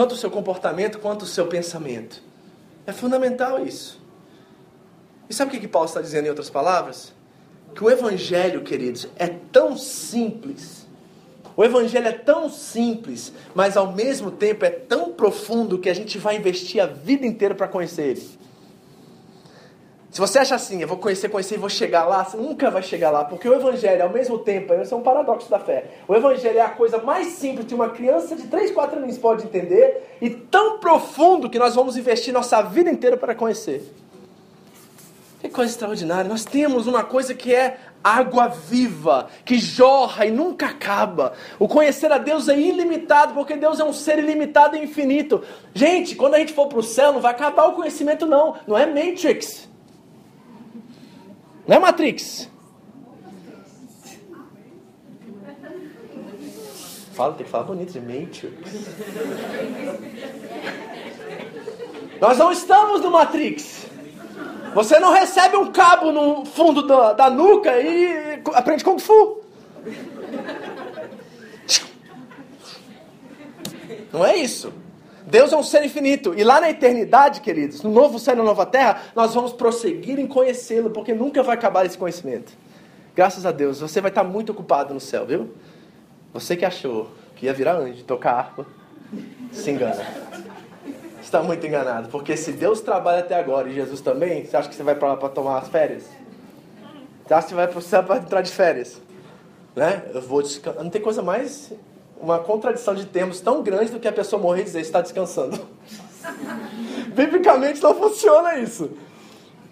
[0.00, 2.22] tanto o seu comportamento quanto o seu pensamento.
[2.86, 4.00] É fundamental isso.
[5.28, 7.12] E sabe o que, Paulo está dizendo em outras palavras?
[7.74, 10.86] Que o Evangelho, queridos, é tão simples.
[11.54, 16.16] O Evangelho é tão simples, mas ao mesmo tempo é tão profundo que a gente
[16.16, 18.38] vai investir a vida inteira para conhecer ele.
[20.10, 22.82] Se você acha assim, eu vou conhecer, conhecer e vou chegar lá, você nunca vai
[22.82, 25.84] chegar lá, porque o Evangelho, ao mesmo tempo, isso é um paradoxo da fé.
[26.08, 29.44] O Evangelho é a coisa mais simples que uma criança de 3, 4 anos pode
[29.44, 33.88] entender e tão profundo que nós vamos investir nossa vida inteira para conhecer.
[35.40, 36.28] Que coisa extraordinária.
[36.28, 41.34] Nós temos uma coisa que é água viva, que jorra e nunca acaba.
[41.58, 45.42] O conhecer a Deus é ilimitado, porque Deus é um ser ilimitado e infinito.
[45.72, 48.56] Gente, quando a gente for para o céu, não vai acabar o conhecimento, não.
[48.66, 49.69] Não é Matrix.
[51.70, 52.50] Não é Matrix?
[57.12, 58.52] Fala, tem que falar bonito, de.
[62.20, 63.86] Nós não estamos no Matrix.
[64.74, 69.40] Você não recebe um cabo no fundo da, da nuca e aprende Kung Fu.
[74.12, 74.72] Não é isso.
[75.26, 76.34] Deus é um ser infinito.
[76.36, 80.18] E lá na eternidade, queridos, no novo céu e na nova terra, nós vamos prosseguir
[80.18, 82.52] em conhecê-lo, porque nunca vai acabar esse conhecimento.
[83.14, 85.50] Graças a Deus, você vai estar muito ocupado no céu, viu?
[86.32, 88.66] Você que achou que ia virar anjo, tocar harpa,
[89.52, 90.04] se engana.
[91.20, 94.74] Está muito enganado, porque se Deus trabalha até agora e Jesus também, você acha que
[94.74, 96.04] você vai para lá para tomar as férias?
[97.26, 99.00] Você acha que você vai para o céu para entrar de férias?
[99.76, 100.02] Né?
[100.12, 100.82] Eu vou descansar.
[100.82, 101.72] Não tem coisa mais
[102.20, 105.58] uma contradição de termos tão grande do que a pessoa morrer e dizer está descansando.
[107.14, 108.90] Biblicamente não funciona isso.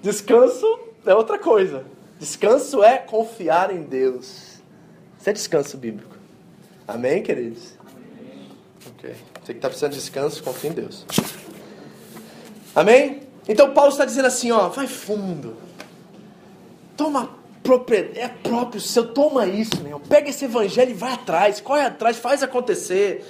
[0.03, 0.67] Descanso
[1.05, 1.85] é outra coisa.
[2.19, 4.61] Descanso é confiar em Deus.
[5.19, 6.17] Isso é descanso bíblico.
[6.87, 7.75] Amém, queridos?
[8.87, 9.15] Ok.
[9.43, 11.05] Você que está precisando de descanso, confia em Deus.
[12.75, 13.23] Amém?
[13.49, 15.57] Então Paulo está dizendo assim, ó, vai fundo.
[16.97, 17.38] Toma
[18.17, 19.13] é próprio seu.
[19.13, 20.01] Toma isso, meu.
[20.01, 23.25] Pega esse evangelho e vai atrás, corre atrás, faz acontecer.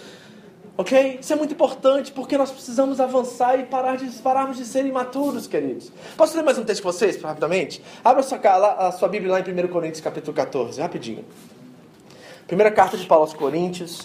[0.77, 1.19] Ok?
[1.21, 5.49] Isso é muito importante porque nós precisamos avançar e parar de, pararmos de ser imaturos,
[5.49, 5.91] queridos.
[6.17, 7.83] Posso ler mais um texto com vocês, rapidamente?
[8.05, 11.25] Abra a sua, a sua Bíblia lá em 1 Coríntios, capítulo 14, rapidinho.
[12.47, 14.01] Primeira carta de Paulo aos Coríntios,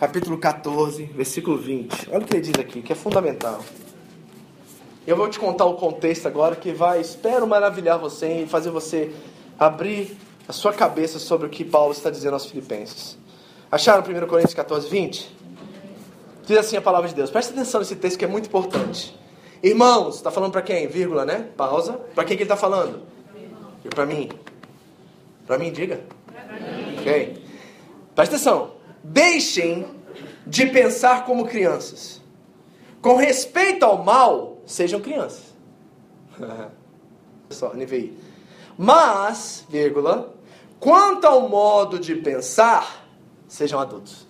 [0.00, 2.08] capítulo 14, versículo 20.
[2.08, 3.62] Olha o que ele diz aqui, que é fundamental.
[5.06, 9.12] Eu vou te contar o contexto agora que vai, espero, maravilhar você e fazer você
[9.56, 10.16] abrir
[10.48, 13.16] a sua cabeça sobre o que Paulo está dizendo aos filipenses.
[13.70, 15.36] Acharam 1 Coríntios 14, 20?
[16.44, 17.30] Diz assim a palavra de Deus.
[17.30, 19.16] Presta atenção nesse texto que é muito importante.
[19.62, 20.88] Irmãos, está falando para quem?
[20.88, 21.50] Vírgula, né?
[21.56, 21.94] Pausa.
[22.14, 23.02] Para quem que ele está falando?
[23.90, 24.28] Para mim.
[25.46, 26.00] Para mim, diga.
[26.50, 26.98] Mim.
[26.98, 27.44] Ok.
[28.12, 28.72] Presta atenção.
[29.04, 29.86] Deixem
[30.44, 32.20] de pensar como crianças.
[33.00, 35.54] Com respeito ao mal, sejam crianças.
[37.50, 38.18] Só, NVI.
[38.76, 40.34] Mas, vírgula,
[40.78, 43.06] quanto ao modo de pensar,
[43.48, 44.26] sejam adultos.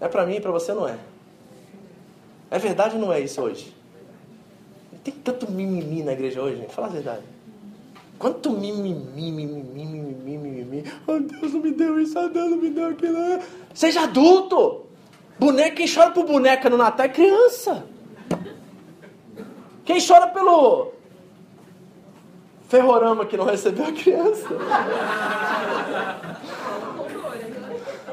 [0.00, 0.98] É para mim e para você não é.
[2.50, 3.74] É verdade ou não é isso hoje?
[5.02, 6.74] Tem tanto mimimi na igreja hoje, gente.
[6.74, 7.22] Fala a verdade.
[8.18, 10.84] Quanto mimimi, mimimi, mimimi, mimimi.
[11.06, 13.16] Oh, Deus não me deu isso, oh, Deus não me deu aquilo.
[13.72, 14.87] Seja adulto.
[15.38, 17.84] Boneca, quem chora por boneca no Natal é criança.
[19.84, 20.92] Quem chora pelo
[22.68, 24.48] ferrorama que não recebeu a criança.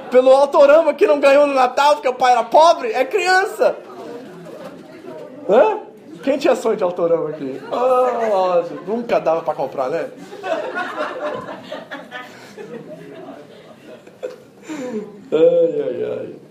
[0.09, 3.75] Pelo autorama que não ganhou no Natal porque o pai era pobre, é criança.
[5.49, 5.79] Hã?
[6.23, 7.59] Quem tinha sonho de autorama aqui?
[7.71, 10.09] Oh, nunca dava para comprar, né?
[15.31, 16.44] Ai, ai, ai.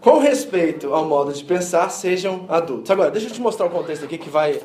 [0.00, 2.88] Com respeito ao modo de pensar, sejam adultos.
[2.88, 4.60] Agora, deixa eu te mostrar o contexto aqui que vai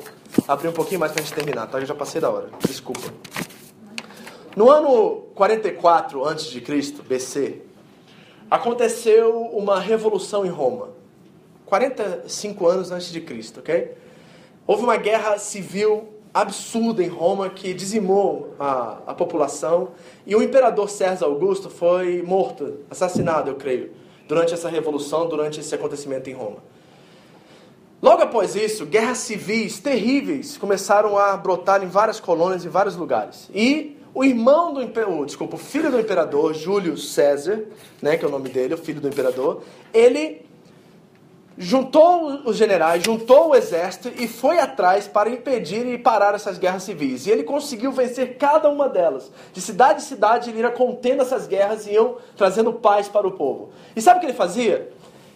[0.46, 1.80] abrir um pouquinho mais para a gente terminar, tá?
[1.80, 2.48] Eu já passei da hora.
[2.64, 3.12] Desculpa.
[4.54, 6.60] No ano 44 a.C.,
[7.08, 7.62] BC,
[8.48, 10.90] aconteceu uma revolução em Roma.
[11.66, 13.92] 45 anos antes de Cristo, ok?
[14.64, 19.88] Houve uma guerra civil absurda em Roma que dizimou a, a população
[20.24, 23.90] e o imperador César Augusto foi morto, assassinado, eu creio,
[24.26, 26.58] durante essa revolução, durante esse acontecimento em Roma.
[28.02, 33.48] Logo após isso, guerras civis terríveis começaram a brotar em várias colônias, em vários lugares.
[33.54, 37.64] E o irmão do imperador, desculpa, o filho do imperador, Júlio César,
[38.02, 39.62] né, que é o nome dele, o filho do imperador,
[39.92, 40.44] ele
[41.56, 46.82] juntou os generais, juntou o exército e foi atrás para impedir e parar essas guerras
[46.82, 47.26] civis.
[47.26, 49.30] E ele conseguiu vencer cada uma delas.
[49.52, 53.32] De cidade em cidade, ele ia contendo essas guerras e iam trazendo paz para o
[53.32, 53.70] povo.
[53.94, 54.90] E sabe o que ele fazia?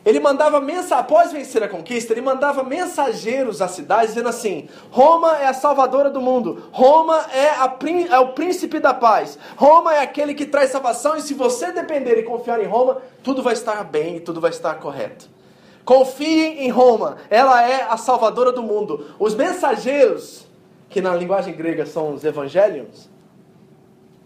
[0.07, 5.37] Ele mandava mensagem, após vencer a conquista, ele mandava mensageiros às cidades dizendo assim: Roma
[5.39, 7.77] é a salvadora do mundo, Roma é, a,
[8.11, 12.17] é o príncipe da paz, Roma é aquele que traz salvação, e se você depender
[12.17, 15.29] e confiar em Roma, tudo vai estar bem e tudo vai estar correto.
[15.89, 19.07] Confiem em Roma, ela é a salvadora do mundo.
[19.19, 20.47] Os mensageiros,
[20.91, 23.09] que na linguagem grega são os evangélios,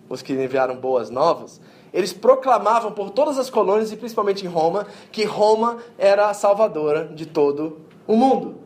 [0.08, 1.60] os que enviaram boas novas,
[1.94, 7.04] eles proclamavam por todas as colônias e principalmente em Roma que Roma era a salvadora
[7.04, 8.56] de todo o mundo.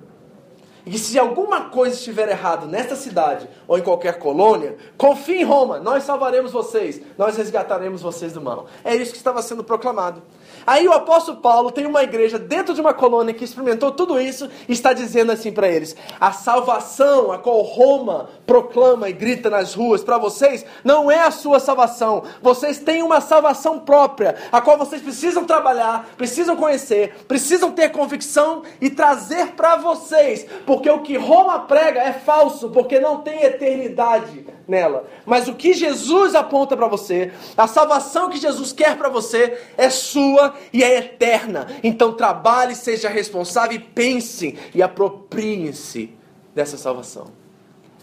[0.87, 5.45] E que se alguma coisa estiver errado nesta cidade ou em qualquer colônia, confie em
[5.45, 8.69] Roma, nós salvaremos vocês, nós resgataremos vocês do mal.
[8.83, 10.23] É isso que estava sendo proclamado.
[10.67, 14.51] Aí o apóstolo Paulo tem uma igreja dentro de uma colônia que experimentou tudo isso
[14.69, 19.75] e está dizendo assim para eles: a salvação a qual Roma proclama e grita nas
[19.75, 22.25] ruas para vocês não é a sua salvação.
[22.43, 28.63] Vocês têm uma salvação própria, a qual vocês precisam trabalhar, precisam conhecer, precisam ter convicção
[28.81, 34.47] e trazer para vocês, porque o que Roma prega é falso, porque não tem eternidade
[34.67, 35.05] nela.
[35.25, 39.89] Mas o que Jesus aponta para você, a salvação que Jesus quer para você é
[39.91, 41.67] sua e é eterna.
[41.83, 46.15] Então trabalhe, seja responsável e pense e apropriem-se
[46.55, 47.27] dessa salvação.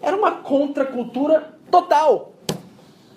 [0.01, 2.34] Era uma contracultura total.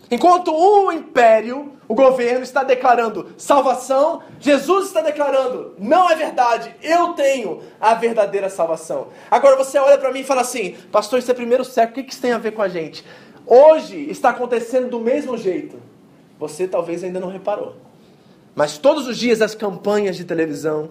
[0.09, 7.13] Enquanto o império, o governo está declarando salvação, Jesus está declarando não é verdade, eu
[7.15, 9.09] tenho a verdadeira salvação.
[9.29, 12.13] Agora você olha para mim e fala assim, pastor, isso é primeiro século, o que
[12.13, 13.05] isso tem a ver com a gente?
[13.45, 15.81] Hoje está acontecendo do mesmo jeito.
[16.39, 17.75] Você talvez ainda não reparou.
[18.57, 20.91] Mas todos os dias as campanhas de televisão,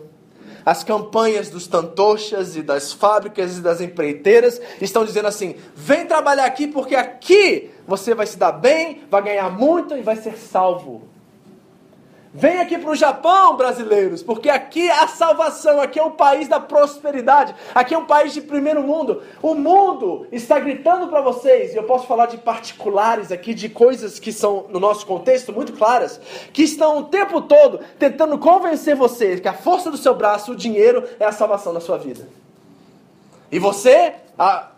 [0.63, 6.45] as campanhas dos tantochas e das fábricas e das empreiteiras estão dizendo assim: vem trabalhar
[6.45, 11.14] aqui porque aqui você vai se dar bem, vai ganhar muito e vai ser salvo.
[12.37, 16.49] Vem aqui para o Japão, brasileiros, porque aqui é a salvação, aqui é o país
[16.49, 19.23] da prosperidade, aqui é um país de primeiro mundo.
[19.41, 24.19] O mundo está gritando para vocês, e eu posso falar de particulares aqui, de coisas
[24.19, 26.19] que são, no nosso contexto, muito claras,
[26.51, 30.55] que estão o tempo todo tentando convencer vocês que a força do seu braço, o
[30.57, 32.27] dinheiro, é a salvação da sua vida.
[33.49, 34.71] E você, a,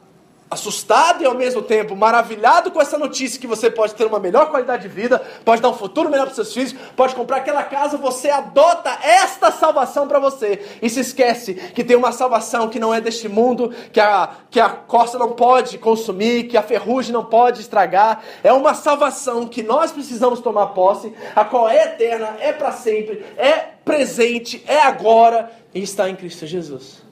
[0.50, 4.50] assustado e ao mesmo tempo maravilhado com essa notícia que você pode ter uma melhor
[4.50, 7.98] qualidade de vida, pode dar um futuro melhor para seus filhos, pode comprar aquela casa,
[7.98, 12.94] você adota esta salvação para você e se esquece que tem uma salvação que não
[12.94, 17.24] é deste mundo, que a que a costa não pode consumir, que a ferrugem não
[17.24, 22.54] pode estragar, é uma salvação que nós precisamos tomar posse, a qual é eterna, é
[22.54, 27.07] para sempre, é presente, é agora e está em Cristo Jesus.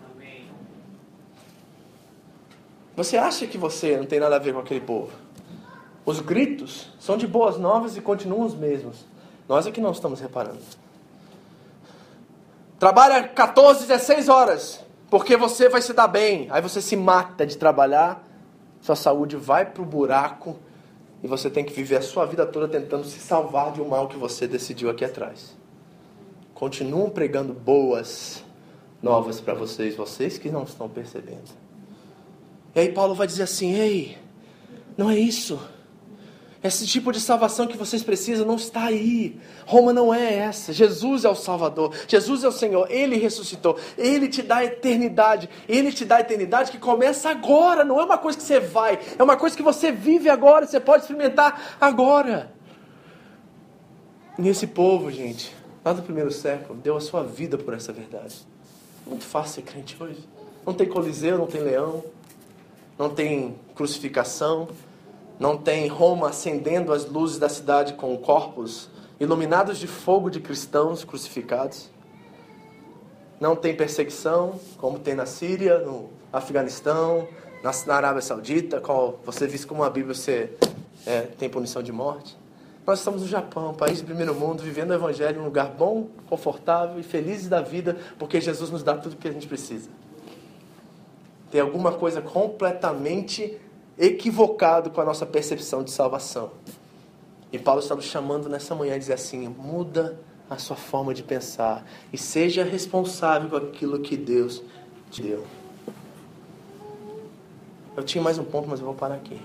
[2.95, 5.11] Você acha que você não tem nada a ver com aquele povo?
[6.05, 9.05] Os gritos são de boas novas e continuam os mesmos.
[9.49, 10.59] Nós é que não estamos reparando.
[12.79, 16.47] Trabalha 14, 16 horas, porque você vai se dar bem.
[16.51, 18.23] Aí você se mata de trabalhar,
[18.81, 20.55] sua saúde vai para o buraco
[21.23, 24.07] e você tem que viver a sua vida toda tentando se salvar de um mal
[24.07, 25.55] que você decidiu aqui atrás.
[26.53, 28.43] continuam pregando boas
[29.01, 31.64] novas para vocês, vocês que não estão percebendo.
[32.75, 34.17] E aí Paulo vai dizer assim: ei,
[34.97, 35.59] não é isso.
[36.61, 39.39] Esse tipo de salvação que vocês precisam não está aí.
[39.67, 40.73] Roma não é essa.
[40.73, 41.93] Jesus é o Salvador.
[42.07, 42.89] Jesus é o Senhor.
[42.89, 43.77] Ele ressuscitou.
[43.95, 45.47] Ele te dá eternidade.
[45.69, 47.85] Ele te dá eternidade que começa agora.
[47.85, 48.99] Não é uma coisa que você vai.
[49.15, 50.65] É uma coisa que você vive agora.
[50.65, 52.51] Você pode experimentar agora.
[54.39, 58.35] E esse povo, gente, lá do primeiro século, deu a sua vida por essa verdade.
[59.05, 60.27] Muito fácil ser crente hoje.
[60.65, 62.03] Não tem coliseu, não tem leão,
[62.97, 64.67] não tem crucificação,
[65.39, 68.89] não tem Roma acendendo as luzes da cidade com corpos
[69.19, 71.89] iluminados de fogo de cristãos crucificados.
[73.39, 77.27] Não tem perseguição, como tem na Síria, no Afeganistão,
[77.61, 80.51] na, Arábia Saudita, qual você viu como a Bíblia você,
[81.05, 82.37] é, tem punição de morte.
[82.87, 86.07] Nós estamos no Japão, país do primeiro mundo, vivendo o Evangelho em um lugar bom,
[86.29, 89.89] confortável e felizes da vida, porque Jesus nos dá tudo o que a gente precisa.
[91.55, 93.57] Tem alguma coisa completamente
[93.97, 96.51] equivocado com a nossa percepção de salvação.
[97.49, 101.23] E Paulo está nos chamando nessa manhã a dizer assim: muda a sua forma de
[101.23, 104.61] pensar e seja responsável com aquilo que Deus
[105.09, 105.45] te deu.
[107.95, 109.41] Eu tinha mais um ponto, mas eu vou parar aqui.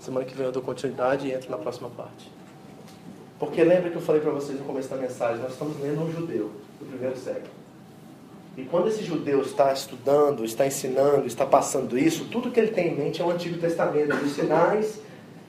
[0.00, 2.32] Semana que vem eu dou continuidade e entro na próxima parte.
[3.38, 6.10] Porque lembra que eu falei para vocês no começo da mensagem, nós estamos lendo um
[6.10, 6.50] judeu
[6.80, 7.61] do primeiro século.
[8.56, 12.88] E quando esse judeu está estudando, está ensinando, está passando isso, tudo que ele tem
[12.88, 15.00] em mente é o Antigo Testamento, os sinais,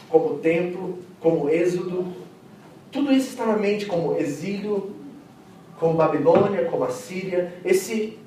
[0.09, 2.13] como templo, como êxodo,
[2.93, 4.95] tudo isso está na mente como exílio,
[5.79, 7.51] como Babilônia, como a Síria.
[7.65, 8.19] Esse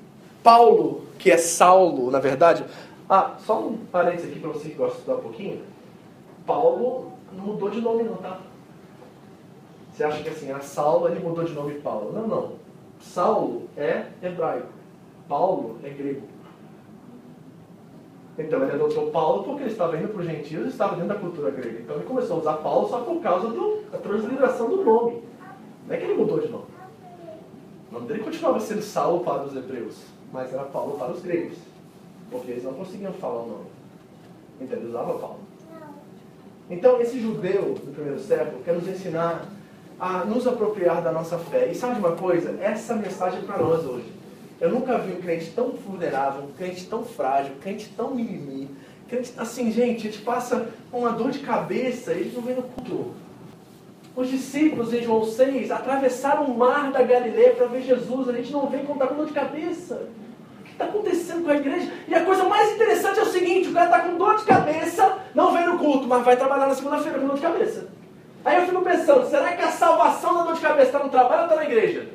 [0.43, 2.65] Paulo, que é Saulo, na verdade.
[3.09, 5.61] Ah, só um parênteses aqui para você que gosta de estudar um pouquinho.
[6.45, 8.41] Paulo não mudou de nome não, tá?
[9.93, 12.11] Você acha que assim, a Saulo ele mudou de nome Paulo.
[12.11, 12.66] Não, não.
[12.99, 14.67] Saulo é hebraico.
[15.27, 16.27] Paulo é grego.
[18.37, 21.15] Então ele adotou Paulo porque ele estava indo para os gentios e estava dentro da
[21.15, 21.79] cultura grega.
[21.81, 23.49] Então ele começou a usar Paulo só por causa
[23.91, 25.23] da transliteração do nome.
[25.87, 26.65] Não é que ele mudou de nome.
[27.89, 31.57] O nome dele continuava sendo Saulo para os hebreus, mas era Paulo para os gregos.
[32.29, 33.65] Porque eles não conseguiam falar o nome.
[34.61, 35.39] Então ele usava Paulo.
[36.69, 39.45] Então, esse judeu do primeiro século quer nos ensinar
[39.99, 41.69] a nos apropriar da nossa fé.
[41.71, 42.57] E sabe uma coisa?
[42.61, 44.11] Essa mensagem é para nós hoje.
[44.59, 48.69] Eu nunca vi um crente tão vulnerável, um crente tão frágil, um crente tão mimimi.
[49.07, 53.13] Crente, assim, gente, gente passa uma dor de cabeça, eles não vêm no culto.
[54.15, 58.27] Os discípulos em João 6 atravessaram o mar da Galileia para ver Jesus.
[58.29, 60.07] A gente não vem contar com dor de cabeça
[60.77, 61.91] está acontecendo com a igreja?
[62.07, 65.17] E a coisa mais interessante é o seguinte: o cara está com dor de cabeça,
[65.33, 67.87] não vem no culto, mas vai trabalhar na segunda-feira com dor de cabeça.
[68.47, 71.41] Aí eu fico pensando: será que a salvação da dor de cabeça está no trabalho
[71.41, 72.07] ou está na igreja?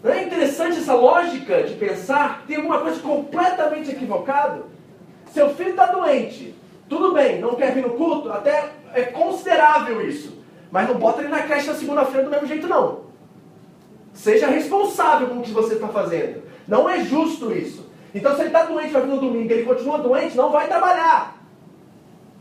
[0.00, 4.62] Não é interessante essa lógica de pensar que tem alguma coisa completamente equivocada?
[5.32, 6.54] Seu filho está doente,
[6.88, 10.38] tudo bem, não quer vir no culto, até é considerável isso.
[10.70, 13.00] Mas não bota ele na creche na segunda-feira do mesmo jeito, não.
[14.12, 16.44] Seja responsável com o que você está fazendo.
[16.68, 17.90] Não é justo isso.
[18.14, 21.43] Então, se ele está doente, vai vir no domingo, ele continua doente, não vai trabalhar.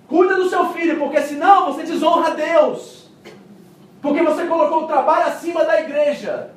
[0.08, 3.10] Cuida do seu filho, porque senão você desonra a Deus.
[4.02, 6.52] Porque você colocou o trabalho acima da igreja.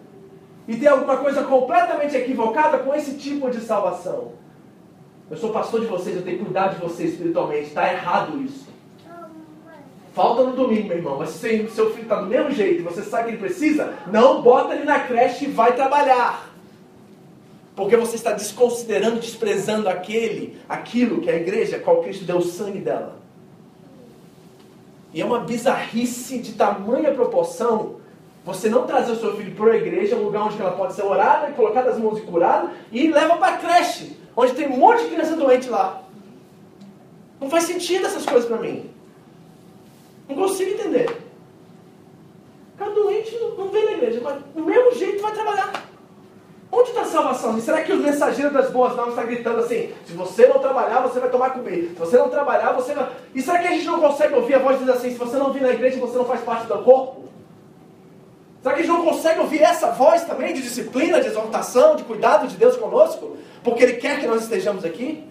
[0.66, 4.32] E tem alguma coisa completamente equivocada com esse tipo de salvação.
[5.30, 7.68] Eu sou pastor de vocês, eu tenho que cuidar de vocês espiritualmente.
[7.68, 8.66] Está errado isso.
[10.12, 11.18] Falta no domingo, meu irmão.
[11.18, 14.40] Mas se seu filho está do mesmo jeito e você sabe que ele precisa, não
[14.40, 16.50] bota ele na creche e vai trabalhar.
[17.76, 22.78] Porque você está desconsiderando, desprezando aquele, aquilo que a igreja, qual Cristo deu o sangue
[22.78, 23.25] dela.
[25.16, 27.96] E é uma bizarrice de tamanha proporção
[28.44, 31.04] você não trazer o seu filho para a igreja, um lugar onde ela pode ser
[31.04, 35.04] orada, colocada as mãos e curada, e leva para a creche, onde tem um monte
[35.04, 36.02] de criança doente lá.
[37.40, 38.90] Não faz sentido essas coisas para mim.
[40.28, 41.08] Não consigo entender.
[42.74, 45.85] O cara doente não vem na igreja, mas do mesmo jeito vai trabalhar.
[46.78, 47.58] Onde está a salvação?
[47.58, 51.18] Será que os mensageiros das boas novas estão gritando assim: se você não trabalhar, você
[51.18, 51.92] vai tomar comer.
[51.94, 53.10] Se você não trabalhar, você vai.
[53.34, 55.54] E será que a gente não consegue ouvir a voz dizer assim: se você não
[55.54, 57.24] vir na igreja, você não faz parte do corpo?
[58.62, 62.04] Será que a gente não consegue ouvir essa voz também de disciplina, de exaltação, de
[62.04, 63.38] cuidado de Deus conosco?
[63.64, 65.24] Porque Ele quer que nós estejamos aqui?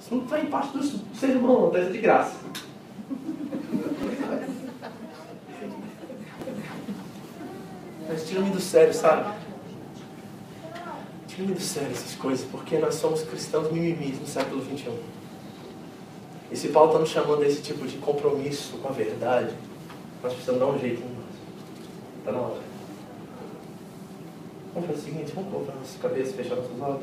[0.00, 0.82] Isso não faz parte do
[1.14, 2.34] ser humano, não, está de graça.
[8.08, 9.41] Mas tira-me do sério, sabe?
[11.34, 14.92] Tira-me do sério essas coisas, porque nós somos cristãos mimimis no século XXI.
[16.50, 19.54] E se Paulo está nos chamando a esse tipo de compromisso com a verdade,
[20.22, 21.24] nós precisamos dar um jeito em nós.
[22.18, 22.60] Está na hora.
[24.74, 27.02] Vamos fazer o seguinte, vamos colocar nossas cabeças, fechar nossos olhos.